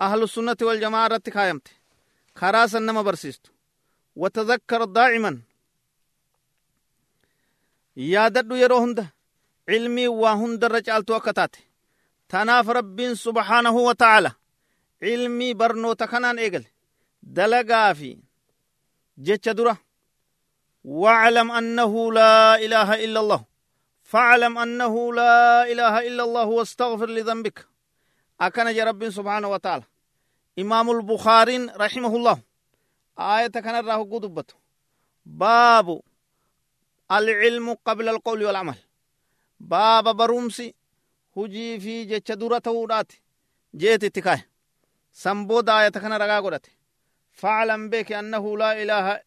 أهل 0.00 0.22
السنة 0.22 0.56
والجماعة 0.62 1.06
رتك 1.06 1.36
هايمت 1.36 1.68
خراسا 2.36 2.78
نما 2.78 3.02
برسست 3.02 3.50
وتذكر 4.16 4.84
دائما 4.84 5.40
yaadadhu 7.96 8.54
yeroo 8.62 8.80
hunda. 8.80 9.04
Hundarra 10.40 10.82
caaltu 10.82 11.14
akka 11.14 11.32
taate 11.32 11.60
tanaaf 12.28 12.66
rabbiin 12.66 13.14
subhaanahu 13.14 13.84
wa 13.84 13.94
ta'ala 13.94 14.30
cilmii 15.00 15.54
barnoota 15.54 16.06
kanaan 16.06 16.38
eegale 16.38 16.68
dalagaa 17.22 17.94
fi 17.94 18.18
jecha 19.18 19.54
dura 19.54 19.76
واعلم 20.84 21.50
أنه 21.50 22.12
لا 22.12 22.54
إله 22.56 23.04
إلا 23.04 23.20
الله. 23.20 23.44
فاعلم 24.02 24.58
أنه 24.58 25.14
لا 25.14 25.72
إله 25.72 26.08
إلا 26.08 26.22
الله 26.24 26.44
واستغفر 26.44 27.06
لذنبك. 27.06 27.66
أكن 28.40 28.80
رب 28.80 29.10
سبحانه 29.10 29.48
وتعالى. 29.48 29.84
إمام 30.58 30.90
البخاري 30.90 31.56
رحمه 31.56 32.16
الله. 32.16 32.42
آية 33.18 33.46
كان 33.46 33.74
الراه 33.74 34.02
قدبته. 34.12 34.54
باب 35.26 36.00
العلم 37.12 37.76
قبل 37.84 38.08
القول 38.08 38.44
والعمل. 38.44 38.78
باب 39.60 40.16
برومسي 40.16 40.74
هجي 41.36 41.80
في 41.80 42.04
جتش 42.04 42.32
دورة 42.32 42.62
ودات 42.66 43.12
جيت 43.76 44.04
اتكاه 44.04 44.44
سنبود 45.12 45.68
آية 45.68 45.88
كان 45.88 46.12
رقا 46.12 46.40
قدت 46.40 46.66
فاعلم 47.32 47.88
بك 47.90 48.12
أنه 48.12 48.58
لا 48.58 48.82
إله 48.82 49.20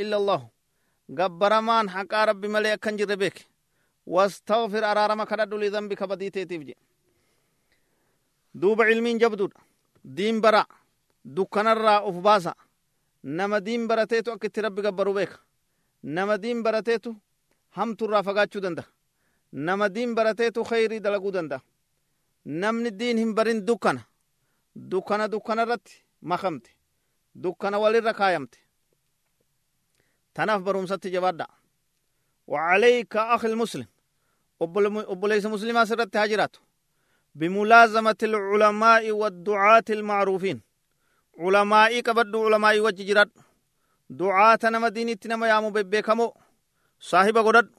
إلا 0.00 0.16
الله 0.16 0.48
gabbaramaan 1.18 1.88
haqaa 1.88 2.26
rabbi 2.30 2.48
malee 2.48 2.72
akkan 2.76 2.96
jirre 2.98 3.16
beeke 3.20 3.42
wastaghfir 4.06 4.84
araarama 4.90 5.24
kadhadhu 5.30 5.58
lidambika 5.62 6.06
badii 6.10 6.30
teetiif 6.36 6.62
je 6.68 6.74
duuba 8.60 8.84
cilmiin 8.88 9.18
jabduudha 9.22 9.58
diin 10.16 10.38
bara 10.44 10.62
dukkanarraa 11.36 12.04
uf 12.08 12.16
baasa 12.26 12.52
nama 13.22 13.58
diin 13.66 13.88
barateetu 13.90 14.32
akka 14.32 14.46
itti 14.46 14.60
rabbi 14.66 14.82
gabbaru 14.86 15.14
beeka 15.18 15.38
nama 16.02 16.38
diin 16.42 16.62
barateetu 16.62 17.10
hamturraa 17.78 18.22
fagaachuu 18.28 18.62
danda'a 18.66 18.86
nama 19.52 19.88
diin 19.88 20.14
barateetu 20.14 20.64
khayrii 20.64 21.00
dalaguu 21.00 21.32
danda'a 21.32 21.60
namni 22.44 22.90
diin 22.90 23.18
hin 23.18 23.34
barin 23.34 23.66
dukkana 23.66 24.00
dukkana 24.74 25.28
dukkana 25.28 25.62
irratti 25.62 26.04
makamte 26.22 26.70
dukkana 27.34 27.78
walirra 27.78 28.12
kaayamte 28.14 28.58
tanaaf 30.34 30.62
barumsatti 30.62 31.10
jabaadha 31.10 31.46
وعليك 32.50 33.16
أخي 33.16 33.46
المسلم 33.48 33.86
أبوليس 34.62 35.46
مسلم 35.46 35.84
سرت 35.84 36.16
هاجرات 36.16 36.56
بملازمة 37.34 38.16
العلماء 38.22 39.10
والدعاة 39.10 39.84
المعروفين 39.90 40.60
علماء 41.38 42.00
كبد 42.00 42.36
علماء 42.36 42.80
وججرات 42.80 43.30
دعاة 44.10 44.58
نما 44.64 44.88
دين 44.88 45.08
اتنما 45.08 45.48
يامو 45.48 45.70
ببكمو 45.70 46.34
صاحب 47.00 47.38
قدد 47.38 47.70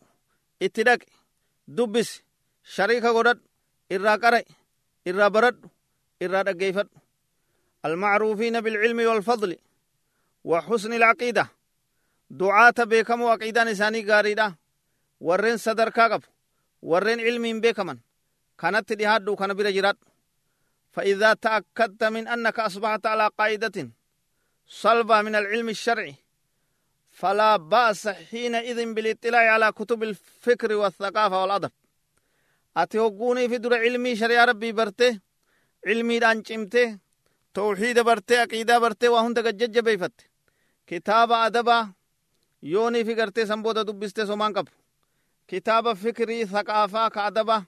اتدك 1.72 1.90
دبس 1.90 2.22
شريك 2.64 3.06
قدد 3.06 3.40
إرى 3.92 4.16
قرأ 4.16 4.44
إرى 5.08 5.30
برد 5.30 5.66
إرى 6.22 6.44
دقيفت 6.44 6.88
المعروفين 7.86 8.62
بالعلم 8.62 9.00
والفضل 9.00 9.58
وحسن 10.44 10.94
العقيده 10.94 11.48
du'aata 12.40 12.86
beekamoo 12.86 13.30
aqiidaan 13.30 13.68
isaanii 13.68 14.04
gaariidha. 14.04 14.54
Warreen 15.20 15.58
sadarkaa 15.60 16.10
qabu 16.10 16.28
warreen 16.82 17.20
ilmiin 17.20 17.62
beekaman 17.62 18.00
kanatti 18.56 18.96
dhihaadhu 19.00 19.36
kana 19.36 19.56
bira 19.56 19.72
jiraadhu. 19.72 20.12
فإذا 20.92 21.34
تأكدت 21.34 22.04
من 22.04 22.28
أنك 22.28 22.60
أصبحت 22.60 23.06
على 23.06 23.30
قاعدة 23.40 23.90
صلبة 24.68 25.22
من 25.22 25.36
العلم 25.36 25.70
الشرعي 25.70 26.16
فلا 27.22 27.58
بأس 27.58 28.08
حينئذ 28.08 28.94
بالإطلاع 28.94 29.54
على 29.54 29.72
كتب 29.72 30.04
الفكر 30.04 30.74
والثقافة 30.74 31.42
والأدب. 31.42 31.72
أتوقوني 32.78 33.50
في 33.50 33.58
در 33.58 33.74
علمي 33.74 34.16
شريع 34.16 34.46
ربي 34.46 34.72
برته 34.72 35.20
علمي 35.88 36.20
دان 36.20 36.44
چمته 36.44 36.98
توحيد 37.54 38.00
برته 38.00 38.42
عقيدة 38.42 38.80
برته 38.80 39.10
وهم 39.10 39.34
تججج 39.34 39.80
بيفت. 39.80 40.12
كتاب 40.88 41.32
أدب 41.32 41.70
يوني 42.64 43.06
في 43.06 43.14
قرته 43.14 43.46
سنبودة 43.46 43.82
دبسته 43.82 44.26
سمان 44.26 44.54
قب. 44.54 44.68
كتاب 45.48 45.94
فكري 45.94 46.46
ثقافة 46.46 47.08
كأدب 47.08 47.64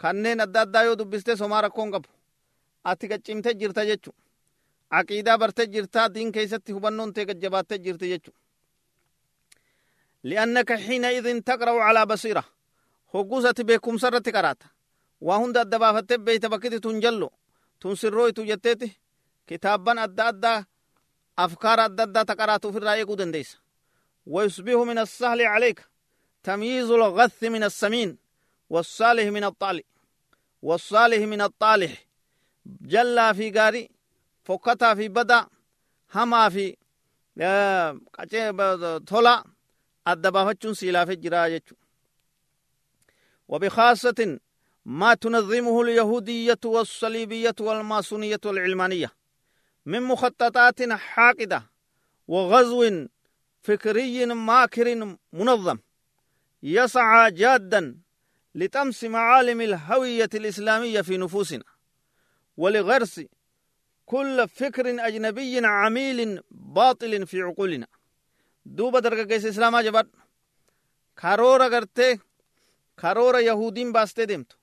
كنين 0.00 0.40
أداد 0.40 0.72
دايو 0.72 0.94
دبسته 0.94 1.34
سمان 1.34 1.64
رقون 1.64 1.94
قب. 1.94 2.04
أتي 2.86 3.06
قد 3.08 3.58
جرتا 3.58 3.84
جيچو 3.84 4.12
عقيدة 4.92 5.36
برته 5.36 5.64
جرتا 5.64 6.06
دين 6.06 6.32
كيستي 6.32 6.72
هبنون 6.72 7.12
تي 7.12 7.24
قد 7.24 7.40
جباته 7.40 7.76
جرتا 7.76 8.06
جيچو 8.06 8.32
لأنك 10.26 10.72
حينئذ 10.72 11.40
تقرأ 11.40 11.82
على 11.82 12.06
بصيرة. 12.06 12.44
هقوسة 13.14 13.54
بكم 13.58 13.98
سرة 13.98 14.22
قرات. 14.34 14.62
وهند 15.20 15.56
الدبافة 15.56 16.16
بيت 16.16 16.46
بكت 16.46 16.74
تنجلو 16.74 17.30
تنسروي 17.80 18.32
تجتتي 18.32 18.90
كتابا 19.46 20.04
أدى 20.04 20.22
أدى. 20.22 20.64
أفكار 21.38 21.84
أدى 21.84 22.02
أدى 22.02 22.24
تقراتو 22.24 22.72
في 22.72 22.78
الرأي 22.78 23.02
قدن 23.02 23.30
ديس. 23.30 23.58
ويصبح 24.26 24.74
من 24.74 24.98
السهل 24.98 25.42
عليك. 25.42 25.88
تمييز 26.42 26.90
الغث 26.90 27.44
من 27.44 27.62
السمين. 27.64 28.18
والصالح 28.70 29.24
من 29.24 29.44
الطالح 29.44 29.84
والصالح 30.62 31.18
من 31.18 31.40
الطالح. 31.40 32.06
جلا 32.66 33.32
في 33.32 33.50
قاري 33.50 33.90
فكتا 34.44 34.94
في 34.94 35.08
بدا. 35.08 35.46
هما 36.14 36.48
في 36.48 36.76
تولا 39.06 39.44
الدبافتشون 39.44 39.55
سيلا 40.72 41.04
في 41.04 41.12
الجراجة 41.12 41.62
وبخاصة 43.48 44.38
ما 44.84 45.14
تنظمه 45.14 45.82
اليهودية 45.82 46.58
والصليبية 46.64 47.54
والماسونية 47.60 48.40
والعلمانية 48.44 49.12
من 49.86 50.02
مخططات 50.02 50.92
حاقدة 50.92 51.70
وغزو 52.28 53.06
فكري 53.62 54.26
ماكر 54.26 55.16
منظم 55.32 55.78
يسعى 56.62 57.30
جادا 57.30 57.96
لطمس 58.54 59.04
معالم 59.04 59.60
الهوية 59.60 60.30
الإسلامية 60.34 61.00
في 61.00 61.16
نفوسنا 61.16 61.64
ولغرس 62.56 63.20
كل 64.06 64.48
فكر 64.48 65.06
أجنبي 65.06 65.66
عميل 65.66 66.40
باطل 66.50 67.26
في 67.26 67.42
عقولنا 67.42 67.86
dargaggeessa 68.74 69.44
islaamaa 69.44 69.82
jabaadhu 69.82 70.06
karoora 71.16 71.66
gartii 71.68 72.18
karoora 72.96 73.38
yahuudiin 73.38 73.92
baaftee 73.92 74.26
deemtu 74.26 74.56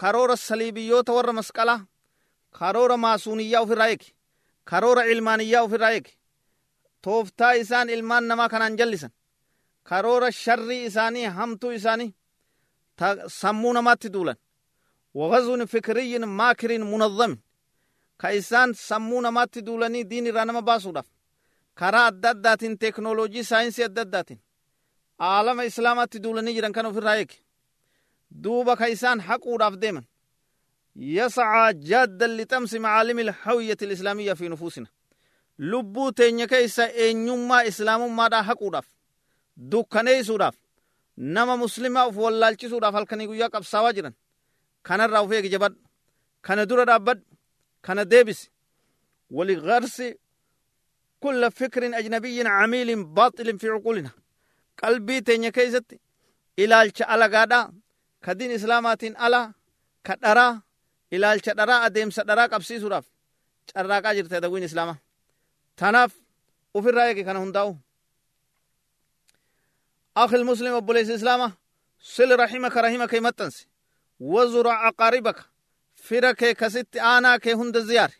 karoora 0.00 0.32
saliibiyyootaa 0.32 1.10
warra 1.10 1.32
masqalaa 1.32 1.86
كارورا 2.58 2.96
ماسونية 2.96 3.64
في 3.64 3.74
رايك 3.74 4.02
كارورا 4.66 5.02
علمانية 5.02 5.66
في 5.66 5.76
رايك 5.76 6.18
tooftaa 7.06 7.52
isaan 7.62 7.88
ilmaan 7.88 8.28
namaa 8.28 8.48
kanaan 8.48 8.76
jallisan 8.78 9.10
karoora 9.88 10.30
sharrii 10.32 10.84
isaanii 10.84 11.24
hamtuu 11.36 11.70
isaanii 11.70 12.14
sammuu 13.40 13.72
namaatti 13.72 14.12
duulan 14.14 14.36
wagazun 15.14 15.66
fikriyin 15.72 16.24
maakirin 16.38 16.84
munazzamin 16.92 17.38
ka 18.20 18.28
isaan 18.40 18.74
sammuu 18.74 19.20
namaatti 19.20 19.62
duulanii 19.66 20.04
diin 20.10 20.26
irraa 20.30 20.44
nama 20.44 20.62
baasuudhaaf 20.68 21.06
karaa 21.80 22.06
adda 22.10 22.28
addaatiin 22.34 22.74
teeknooloojii 22.82 23.44
saayinsii 23.50 23.84
adda 23.88 24.02
addaatiin 24.06 24.40
aalama 25.30 25.62
islaamaatti 25.70 26.18
duulanii 26.24 26.54
jiran 26.58 26.72
kan 26.76 26.86
ofirraa 26.90 27.16
eege 27.22 27.36
duuba 28.44 28.76
ka 28.80 28.86
isaan 28.96 29.20
haquudhaaf 29.30 29.74
deeman 29.84 30.06
يسعى 30.96 31.72
جادا 31.74 32.26
لتمس 32.26 32.74
معالم 32.74 33.18
الهوية 33.18 33.76
الإسلامية 33.82 34.32
في 34.32 34.48
نفوسنا 34.48 34.86
lubbuu 35.70 36.12
teenya 36.12 36.46
keessa 36.52 36.84
eenyummaa 37.04 37.62
islaamummaadhaa 37.70 38.42
haquudhaaf 38.48 38.86
dukkaneeysuudhaaf 39.72 40.54
nama 41.16 41.56
muslimaa 41.56 42.06
uf 42.10 42.16
wallaalchisuudhaaf 42.24 42.94
halkanii 42.98 43.26
guyyaa 43.30 43.48
qabsaawaa 43.54 43.92
jiran 43.96 44.14
kanarraa 44.88 45.22
uf 45.26 45.32
eegi 45.32 45.48
jabadhu 45.54 45.78
kana 46.46 46.66
dura 46.70 46.84
dhaabbadhu 46.90 47.24
kana 47.86 48.04
deebisi 48.12 48.50
ولغرس 49.30 49.98
كل 51.26 51.50
فكر 51.50 51.82
أجنبي 51.98 52.48
عميل 52.48 53.04
باطل 53.04 53.58
في 53.58 53.68
عقولنا 53.68 54.10
qalbii 54.82 55.20
teenya 55.26 55.50
keeysatti 55.56 55.96
ilaalcha 56.62 57.04
alagaadha 57.14 57.60
ka 58.24 58.32
din 58.38 58.50
islaamaatiin 58.58 59.14
ala 59.26 59.40
ka 60.06 60.14
dharaa 60.22 60.52
ilaalcha 61.16 61.52
dharaa 61.58 61.80
adeemsa 61.86 62.22
dharaa 62.28 62.48
qabsiisuudhaaf 62.52 63.06
carraaqaa 63.72 64.12
jirte 64.16 64.36
dawwiin 64.44 64.66
islaama 64.68 64.94
tanaaf 65.80 66.12
ufirraa 66.78 67.08
eege 67.10 67.24
kana 67.28 67.40
hundaa'u 67.44 67.72
أخي 70.16 70.36
المسلم 70.36 70.74
أبو 70.74 70.92
ليس 70.92 71.10
إسلامة 71.10 71.52
صل 72.00 72.30
رحمك 72.40 72.76
رحمك 72.76 73.14
متنس 73.14 73.66
وزر 74.20 74.66
أقاربك 74.88 75.38
فرك 75.94 76.44
كست 76.60 76.96
آنا 76.96 77.36
كي 77.36 77.52
هند 77.54 77.78
زيار 77.78 78.10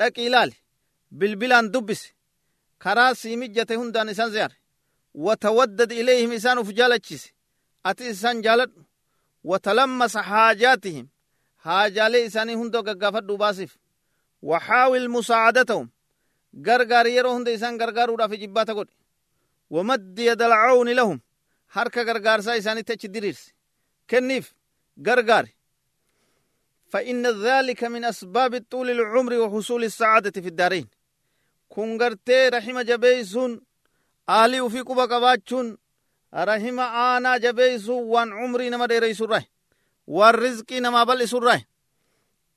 لك 0.00 0.18
إلال 0.18 0.52
بالبلان 1.10 1.70
دبس 1.70 2.12
كراسي 2.82 3.36
مجة 3.36 3.66
هند 3.70 3.98
نسان 3.98 4.30
زيار 4.30 4.52
وتودد 5.14 5.92
إليهم 5.92 6.32
إسان 6.32 6.62
فجالتشيس 6.62 7.32
أتي 7.86 8.10
إسان 8.10 8.40
جالت 8.40 8.72
وتلمس 9.44 10.16
حاجاتهم 10.16 11.08
حاجالي 11.58 12.26
إساني 12.26 12.54
هندو 12.54 12.80
ققافت 12.80 13.22
باسف 13.22 13.76
وحاول 14.42 15.10
مساعدتهم 15.10 15.90
غرغار 16.66 17.06
يرو 17.06 17.30
هند 17.36 17.48
إسان 17.48 17.80
غرغار 17.82 18.86
ومد 19.70 20.18
يد 20.18 20.42
العون 20.42 20.88
لهم 20.88 21.20
gargaarsaa 21.76 22.54
isaanitti 22.54 22.92
achi 22.92 23.08
diriirsi 23.14 23.52
kenniif 24.06 24.46
gargaari. 24.96 25.52
فإن 26.88 27.26
ذلك 27.26 27.84
من 27.84 28.04
أسباب 28.04 28.64
طول 28.70 28.90
العمر 28.90 29.34
وحصول 29.34 29.84
السعادة 29.84 30.40
في 30.40 30.48
الدارين 30.48 30.88
غرتي 31.78 32.48
رحمة 32.48 32.82
جبيسون 32.82 33.60
آلي 34.30 34.60
وفي 34.60 34.80
قبا 34.80 35.04
قباتشون 35.04 35.78
رحمة 36.34 36.82
آنا 37.16 37.36
جبيسو 37.36 37.92
وان 38.02 38.32
عمري 38.32 38.70
نما 38.70 38.86
ديري 38.86 39.14
سره 39.14 39.44
والرزق 40.06 40.72
نما 40.72 41.04
بل 41.04 41.28
سره 41.28 41.62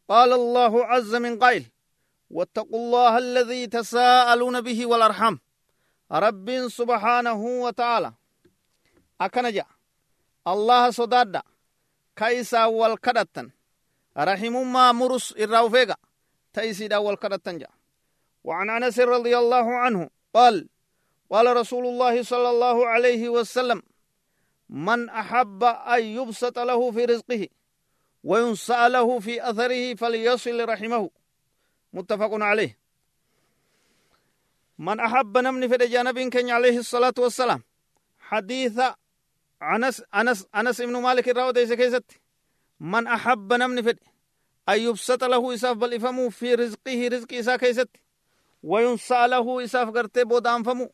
قال 0.10 0.34
الله 0.34 0.86
عز 0.86 1.15
من 1.15 1.39
قائل 1.39 1.65
واتقوا 2.30 2.80
الله 2.80 3.17
الذي 3.17 3.67
تساءلون 3.67 4.62
به 4.62 4.86
والأرحام 4.86 5.39
رب 6.12 6.67
سبحانه 6.67 7.41
وتعالى 7.65 8.13
akkana 9.19 9.52
jedha 9.52 9.67
allaha 10.45 10.91
sodaadha 10.91 11.43
ka 12.15 12.32
isaa 12.32 12.67
wal 12.69 12.98
kadhattan 12.98 13.52
rahimummaa 14.15 14.93
murus 14.93 15.36
irraa 15.38 15.63
ufeega 15.63 15.95
وعن 18.43 18.69
أنس 18.69 18.99
رضي 18.99 19.38
الله 19.38 19.75
عنه 19.75 20.10
قال 20.34 20.69
قال 21.32 21.58
رسول 21.58 21.86
الله 21.86 22.23
صلى 22.23 22.49
الله 22.49 22.88
عليه 22.88 23.30
وسلم 23.30 23.82
من 24.69 25.10
أحب 25.10 25.63
أن 25.63 26.04
يبسط 26.04 26.60
له 26.60 26.91
في 26.91 27.06
رزقه 27.06 27.47
وينسى 28.23 28.89
له 28.89 29.19
في 29.19 29.49
أثره 29.49 29.95
فليصل 29.95 30.69
رحمه. 30.69 31.10
متفق 31.93 32.30
عليه. 32.34 32.80
من 34.78 34.99
أحب 34.99 35.38
نمني 35.38 35.69
في 35.69 35.78
جانب 35.78 36.19
كان 36.19 36.49
عليه 36.49 36.78
الصلاة 36.78 37.13
والسلام. 37.17 37.63
حديث 38.19 38.80
أنس 39.62 40.04
أنس 40.15 40.47
أنس 40.56 40.82
ابن 40.82 41.02
مالك 41.02 41.30
الراو 41.30 41.52
ديس 41.52 41.73
كيست. 41.73 42.04
من 42.80 43.08
أحب 43.08 43.54
نمن 43.54 43.82
فد 43.82 43.99
أن 44.69 44.80
يبسط 44.80 45.23
له 45.23 45.54
إساف 45.54 45.78
بل 45.78 46.32
في 46.32 46.56
رزقه 46.56 47.08
رزق 47.08 47.34
إسا 47.34 47.56
كيست. 47.56 47.89
وينسى 48.63 49.28
له 49.28 49.63
إساف 49.63 49.89
قرتي 49.89 50.24
بودان 50.24 50.63
فمو 50.63 50.91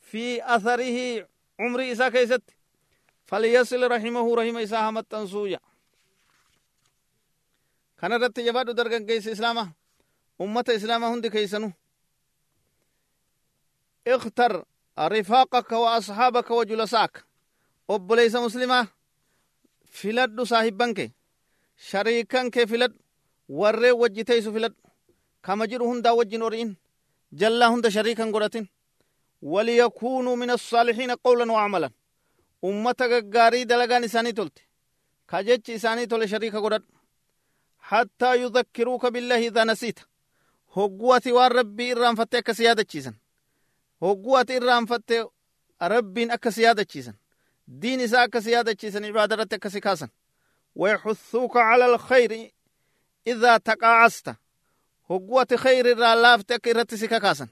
في 0.00 0.54
أثره 0.56 1.28
عمر 1.60 1.92
إسا 1.92 2.08
كيست. 2.08 2.42
فليصل 3.26 3.90
رحمه 3.90 4.36
رحم 4.36 4.56
إسا 4.56 4.88
همت 4.88 5.10
تنسويا 5.10 5.60
كان 7.98 8.12
رت 8.12 8.40
جباد 8.40 8.70
درغن 8.70 9.06
كيس 9.06 9.28
إسلامة 9.28 9.72
أمة 10.40 10.64
إسلامة 10.68 11.14
هند 11.14 11.26
كيسنو. 11.26 11.72
اختر 14.06 14.64
رفاقك 14.98 15.72
وأصحابك 15.72 16.50
وجلساك. 16.50 17.24
obboleeysa 17.88 18.40
muslimaa 18.40 18.86
filadhu 19.84 20.46
saahibban 20.46 20.94
kee 20.94 21.12
shariikan 21.88 22.50
kee 22.50 22.66
filadhu 22.66 22.98
warree 23.48 23.92
wajji 23.92 24.24
teeysu 24.24 24.52
filadhu 24.52 24.80
kama 25.42 25.66
jiru 25.66 25.92
jallaa 27.40 27.70
hunda 27.70 27.90
shariikan 27.90 28.30
godhatin 28.32 28.66
وليكونوا 29.42 30.36
من 30.36 30.50
الصالحين 30.50 31.10
قولا 31.10 31.52
وعملا. 31.52 31.90
أمة 32.64 33.30
غاري 33.34 33.64
دلغان 33.64 34.04
إساني 34.04 34.32
تلت 34.32 34.58
كجج 35.28 35.70
إساني 35.70 36.06
تل 36.06 36.28
شريك 36.28 36.56
قرد 36.56 36.82
حتى 37.78 38.42
يذكروك 38.42 39.06
بالله 39.06 39.48
إذا 39.48 39.64
نسيت. 39.64 39.98
هقوة 40.76 41.22
والربي 41.26 41.92
إرام 41.92 42.14
فتة 42.14 42.40
كسيادة 42.40 42.82
چيزن 42.82 43.14
هقوة 44.02 44.46
إرام 44.50 44.86
فتة 44.86 45.30
ربين 45.82 46.30
أكسيادة 46.30 46.82
چيزن 46.82 47.14
دين 47.68 48.00
إساء 48.00 48.26
كسيادة 48.26 48.72
چيسن 48.72 49.04
عبادة 49.04 49.36
رتك 49.36 49.78
كاسن 49.78 50.08
ويحثوك 50.74 51.56
على 51.56 51.94
الخير 51.94 52.52
إذا 53.26 53.56
تقاعست. 53.56 54.34
هقوة 55.12 55.46
خير 55.64 55.86
الرالافت 55.92 56.68
رتسك 56.68 57.14
كاسن. 57.22 57.48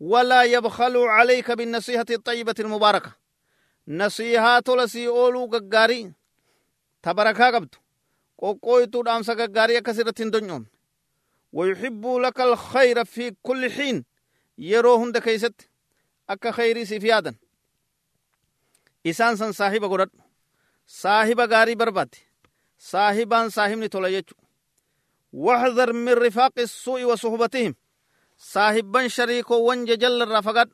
ولا 0.00 0.42
يبخل 0.42 0.96
عليك 0.96 1.50
بالنصيحة 1.50 2.06
الطيبة 2.10 2.54
المباركة. 2.60 3.12
نصيحة 3.88 4.62
لسي 4.68 5.08
أولو 5.08 5.44
غغاري 5.44 6.12
تبركا 7.02 7.50
قبت 7.54 7.74
قوقويتو 8.38 9.02
دامسا 9.02 9.32
غغاري 9.32 9.80
كسرة 9.80 10.24
دنيوم 10.24 10.66
ويحب 11.52 12.06
لك 12.06 12.40
الخير 12.40 13.04
في 13.04 13.34
كل 13.42 13.70
حين. 13.70 14.04
يروهن 14.58 15.12
دكيست 15.12 15.54
أكا 16.30 16.50
خيري 16.50 16.84
سفيادا 16.84 17.34
isaan 19.04 19.36
san 19.40 19.52
saahiba 19.52 19.88
godhadhu 19.88 20.18
saahiba 20.84 21.46
gaarii 21.52 21.76
barbaade 21.82 22.18
saahibaan 22.90 23.48
saahibni 23.56 23.88
tola 23.88 24.10
jechu 24.14 24.34
واحذر 25.32 25.92
من 25.92 26.12
رفاق 26.12 26.52
السوء 26.58 27.04
وصحبتهم. 27.04 27.74
صاحبا 28.38 29.08
شريكو 29.08 29.54
وانج 29.54 29.98
جل 29.98 30.22
الرفقات 30.22 30.68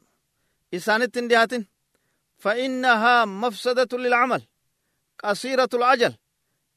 إسانت 0.74 1.16
انديات 1.16 1.50
فإنها 2.38 3.24
مفسدة 3.24 3.98
للعمل. 3.98 4.42
قصيرة 5.24 5.68
العجل. 5.74 6.14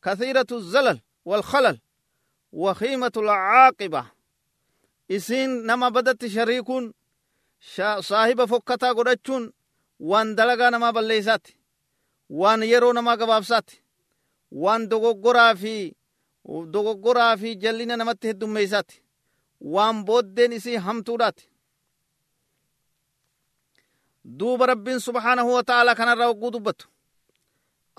كثيرة 0.04 0.48
الزلل 0.52 1.00
والخلل. 1.26 1.80
وخيمة 2.52 3.12
العاقبة. 3.18 4.06
إسين 5.12 5.50
نما 5.66 5.90
بدت 5.90 6.26
شريكون 6.26 6.94
صاحب 8.00 8.46
فكتا 8.46 8.92
قدتشون 8.92 9.54
waan 10.00 10.36
dalagaa 10.36 10.72
namaa 10.72 10.94
balleeysaati 10.94 11.58
waan 12.30 12.64
yeroo 12.64 12.94
namaa 12.94 13.18
gabaabsaati 13.18 13.84
waan 14.52 14.90
dogoggoraa 14.90 15.56
fi 15.56 15.96
dogoggoraa 16.46 17.38
fi 17.38 17.56
jallina 17.56 17.98
namatti 17.98 18.28
heddummeeysaati 18.28 19.04
waan 19.62 20.06
booddeen 20.06 20.54
isii 20.54 20.76
hamtuudhaati 20.76 21.50
duuba 24.40 24.66
rabbiin 24.66 25.00
subhaanahu 25.00 25.54
wa 25.54 25.64
ta'aalaa 25.64 25.96
kanarraa 25.96 26.28
wagguu 26.28 26.52
dubbatu 26.52 26.88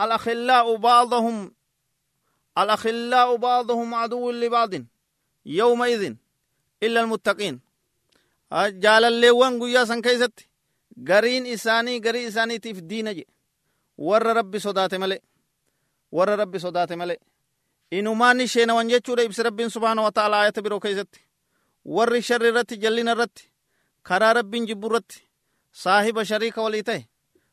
الأخلاء 0.01 0.77
بعضهم 0.77 1.55
الأخلاء 2.59 3.37
بعضهم 3.37 3.95
عدو 3.95 4.31
لبعض 4.31 4.71
يومئذ 5.47 6.15
إلا 6.83 7.01
المتقين 7.01 7.61
جال 8.53 9.05
الليوان 9.05 9.63
قيا 9.63 9.85
سن 9.85 10.01
كيست 10.01 10.51
gariin 11.05 11.47
isaanii 11.47 12.01
garii 12.01 12.27
isaaniitiif 12.27 12.79
diina 12.89 13.13
je 13.15 13.25
warra 13.99 14.35
rabbi 14.35 14.61
sodaate 14.61 14.99
male 14.99 15.17
warra 16.13 16.37
rabbi 16.37 16.59
sodaate 16.61 16.97
male 16.97 17.15
inumaan 17.91 18.41
isheenawan 18.41 18.89
jechuudha 18.89 19.23
ibsi 19.23 19.43
rabbiin 19.43 19.71
subhaana 19.71 20.03
wa 20.03 20.13
ayata 20.41 20.63
biroo 20.63 20.81
keessatti 20.81 21.21
warri 21.85 22.23
sharri 22.23 22.49
irratti 22.49 22.77
jallina 22.77 23.13
irratti 23.13 23.51
karaa 24.03 24.33
rabbiin 24.33 24.67
jibbu 24.67 24.87
irratti 24.87 25.29
saahiba 25.73 26.25
shariika 26.25 26.63
walii 26.63 26.83
ta'e 26.83 27.09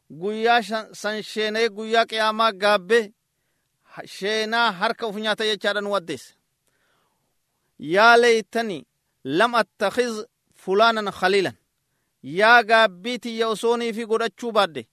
guyyaa 0.09 0.61
san 0.93 1.23
sheenee 1.23 1.69
guyyaa 1.69 2.05
qiyaamaa 2.05 2.51
gaabbee 2.51 3.13
sheenaa 4.05 4.71
harka 4.71 5.07
uf 5.07 5.15
nyaata 5.15 5.45
jechaadha 5.45 5.81
nu 5.81 5.95
addeesse 5.95 6.35
yaa 7.79 8.17
leeytanii 8.17 8.85
lam 9.23 9.55
attakhiz 9.55 10.13
fulaanan 10.55 11.11
khaliilan 11.11 11.57
yaa 12.23 12.63
gaabbii 12.63 13.19
tiyya 13.19 13.49
osoonii 13.49 13.93
fi 13.93 14.05
godhachuu 14.05 14.51
baadde 14.51 14.87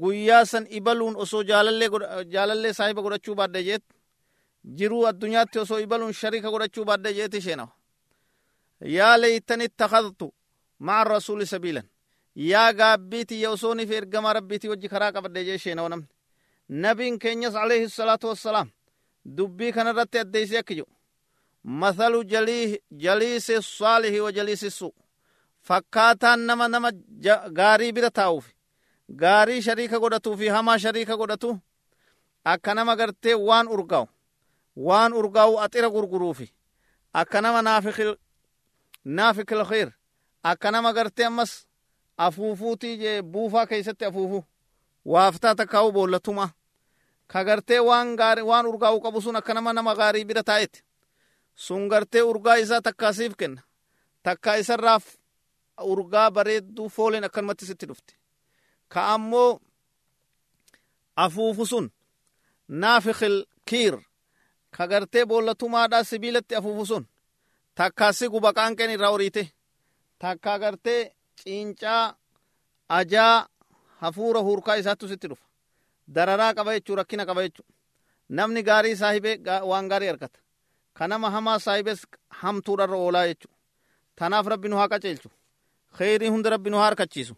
guyyaa 0.00 0.44
san 0.44 0.66
ibaluun 0.70 1.16
osoo 1.16 1.42
jaalallee 1.44 2.72
saahiba 2.72 3.02
godhachuu 3.02 3.34
baadde 3.34 3.64
jeet 3.64 3.84
jiruu 4.64 5.06
addunyaatti 5.06 5.58
osoo 5.58 5.78
ibaluun 5.80 6.12
shariika 6.12 6.50
godhachuu 6.50 6.84
baadde 6.84 7.14
jeet 7.14 7.34
isheenawa 7.34 7.72
yaa 8.96 9.16
leeytan 9.20 9.60
ittakadtu 9.60 10.34
maca 10.78 11.04
rasuuli 11.08 11.46
sabiilan. 11.46 11.86
Yaa 12.34 12.72
gaabbiitiyya 12.72 13.50
osooniif 13.50 13.90
ergama 13.90 14.32
rabbiitii 14.32 14.68
wajji 14.70 14.88
karaa 14.88 15.12
qabadhe 15.12 15.44
jee 15.44 15.54
isheenawo 15.54 15.88
namni. 15.88 16.06
Nabiin 16.68 17.18
keenyas 17.18 17.54
alayhi 17.54 17.88
salaatu 17.90 18.28
wassalaam 18.28 18.68
dubbii 19.36 19.72
kanarratti 19.72 20.18
addeeyse 20.18 20.58
akki 20.58 20.74
jedhu 20.74 20.92
mathalu 21.64 22.24
jaliisi 22.90 23.62
saalihi 23.62 24.20
wa 24.20 24.32
jaliisi 24.32 24.70
suu. 24.70 24.94
Fakkaataan 25.62 26.40
nama 26.46 26.68
nama 26.68 26.92
gaarii 27.52 27.92
bira 27.92 28.10
taa'uuf 28.10 28.46
gaarii 29.10 29.62
shariika 29.62 29.98
godhatuu 29.98 30.36
fi 30.36 30.48
hamaa 30.48 30.78
shariika 30.78 31.16
godhatu 31.16 31.58
akka 32.44 32.74
nama 32.74 32.96
gartee 32.96 33.34
waan 33.34 33.68
urgaa'u 33.68 34.06
waan 34.86 35.12
urgaa'u 35.20 35.54
axira 35.64 35.88
gurguruufi 35.94 36.46
akka 37.20 37.38
nama 37.44 37.60
naafikil 39.04 39.64
khayr 39.70 39.88
akka 40.50 40.68
nama 40.74 40.90
gartee 40.96 41.24
ammas 41.28 41.52
afuufuutii 42.24 43.22
buufaa 43.32 43.66
keeysatti 43.70 44.04
afuufu 44.08 44.38
waaftaa 45.12 45.54
takkaa'u 45.60 45.92
boollatuma 45.92 46.46
ka 47.32 47.44
gartee 47.48 47.80
waan 47.88 48.08
gaari 48.20 48.42
waan 48.50 48.66
urgaa'u 48.70 48.98
qabu 49.04 49.20
sun 49.24 49.36
akka 49.40 49.52
nama 49.54 49.72
nama 49.72 49.92
gaarii 50.00 50.24
bira 50.28 50.42
taa'etti 50.48 50.80
sun 51.64 51.82
gartee 51.92 52.22
urgaa 52.30 52.56
isaa 52.62 52.80
takkaasiif 52.86 53.34
kenna 53.40 53.62
takkaa 54.22 54.54
isarraaf 54.62 55.04
urgaa 55.92 56.30
bareedduu 56.36 56.88
fooleen 56.96 57.24
akkanumatti 57.24 57.64
sitti 57.66 57.86
dhufte 57.88 58.14
ka 58.92 59.00
ammoo 59.14 59.60
afuufu 61.24 61.66
sun 61.66 61.86
naafikil 62.68 63.36
kiir 63.68 63.94
ka 64.76 64.86
gartee 64.92 65.24
boollatumaadhaa 65.30 66.04
sibiilatti 66.04 66.54
afuufu 66.58 66.86
sun 66.86 67.04
takkaa 67.78 68.12
si 68.12 68.28
guba 68.28 68.50
qaanqeen 68.52 68.90
irraa 68.90 69.10
horiite. 69.14 69.42
Takkaa 70.18 70.58
gartee 70.58 71.12
ciincaa 71.40 72.14
ajaa 72.88 73.46
hafuura 74.00 74.40
hurkaa 74.46 74.74
isaattu 74.80 75.08
sitti 75.08 75.28
dhufa. 75.30 75.44
Dararaa 76.14 76.54
qaba 76.54 76.72
jechuu 76.76 76.96
rakkina 76.96 77.26
qaba 77.26 77.42
jechuu. 77.46 77.66
Namni 78.28 78.62
gaarii 78.62 78.96
saahibee 78.96 79.36
waan 79.70 79.88
gaarii 79.88 80.08
argata. 80.08 80.38
Ka 80.96 81.08
nama 81.08 81.30
hamaa 81.30 81.58
saahibes 81.58 82.00
hamtuudharra 82.40 82.96
oolaa 82.98 83.26
jechuu. 83.26 83.52
Tanaaf 84.18 84.46
rabbi 84.46 84.68
nu 84.68 84.76
haa 84.76 84.88
qaceelchu. 84.88 85.28
Kheyrii 85.98 86.28
hunda 86.28 86.50
rabbi 86.50 86.70
nu 86.70 86.76
haa 86.76 86.84
harkachiisu. 86.90 87.34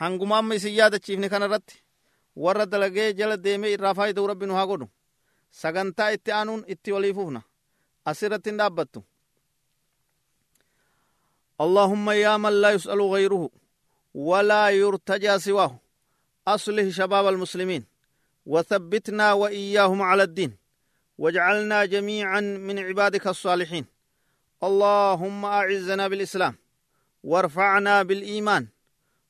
Hanguma 0.00 0.38
amma 0.38 0.54
isin 0.54 0.74
yaadachiifne 0.78 1.28
kana 1.28 1.46
irratti 1.46 1.82
warra 2.36 2.66
dalagee 2.66 3.12
jala 3.18 3.36
deemee 3.44 3.72
irraa 3.76 3.94
faayida'u 3.94 4.26
rabbi 4.32 4.46
nu 4.46 4.54
haa 4.54 4.66
godhu 4.66 4.86
sagantaa 5.50 6.10
itti 6.12 6.32
aanuun 6.32 6.64
itti 6.66 6.92
walii 6.92 7.14
fufna 7.14 7.42
asirratti 8.04 8.50
hin 8.50 8.58
dhaabbattu 8.58 9.04
اللهم 11.60 12.10
يا 12.10 12.36
من 12.36 12.52
لا 12.60 12.70
يسأل 12.70 13.00
غيره 13.02 13.50
ولا 14.14 14.70
يرتجى 14.70 15.38
سواه 15.38 15.78
أصلح 16.48 16.88
شباب 16.88 17.26
المسلمين 17.28 17.84
وثبتنا 18.46 19.32
وإياهم 19.32 20.02
على 20.02 20.22
الدين 20.22 20.56
واجعلنا 21.18 21.84
جميعا 21.84 22.40
من 22.40 22.78
عبادك 22.78 23.26
الصالحين 23.26 23.84
اللهم 24.62 25.44
أعزنا 25.44 26.08
بالإسلام 26.08 26.54
وارفعنا 27.24 28.02
بالإيمان 28.02 28.66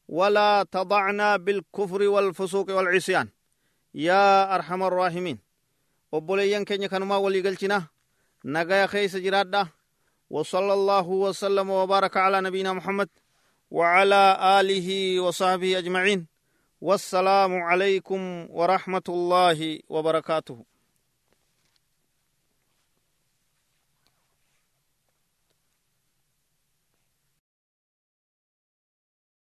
ولا 0.08 0.66
تضعنا 0.72 1.36
بالكفر 1.36 2.02
والفسوق 2.02 2.70
والعصيان 2.76 3.28
يا 3.94 4.54
أرحم 4.54 4.82
الراحمين 4.82 5.38
obboleeyyan 6.12 6.64
keenya 6.64 6.88
kanumaa 6.88 7.18
walii 7.18 7.42
galchina 7.42 7.88
nagaya 8.44 8.88
keeysa 8.88 9.20
jiraadha 9.20 9.68
وصلى 10.30 10.72
الله 10.74 11.06
وسلم 11.08 11.70
وبارك 11.70 12.16
على 12.16 12.40
نبينا 12.40 12.72
محمد 12.72 13.08
وعلى 13.70 14.22
آله 14.60 15.20
وصحبه 15.20 15.78
أجمعين 15.78 16.26
والسلام 16.82 17.52
عليكم 17.62 18.46
ورحمة 18.50 19.06
الله 19.08 19.80
وبركاته 19.88 20.64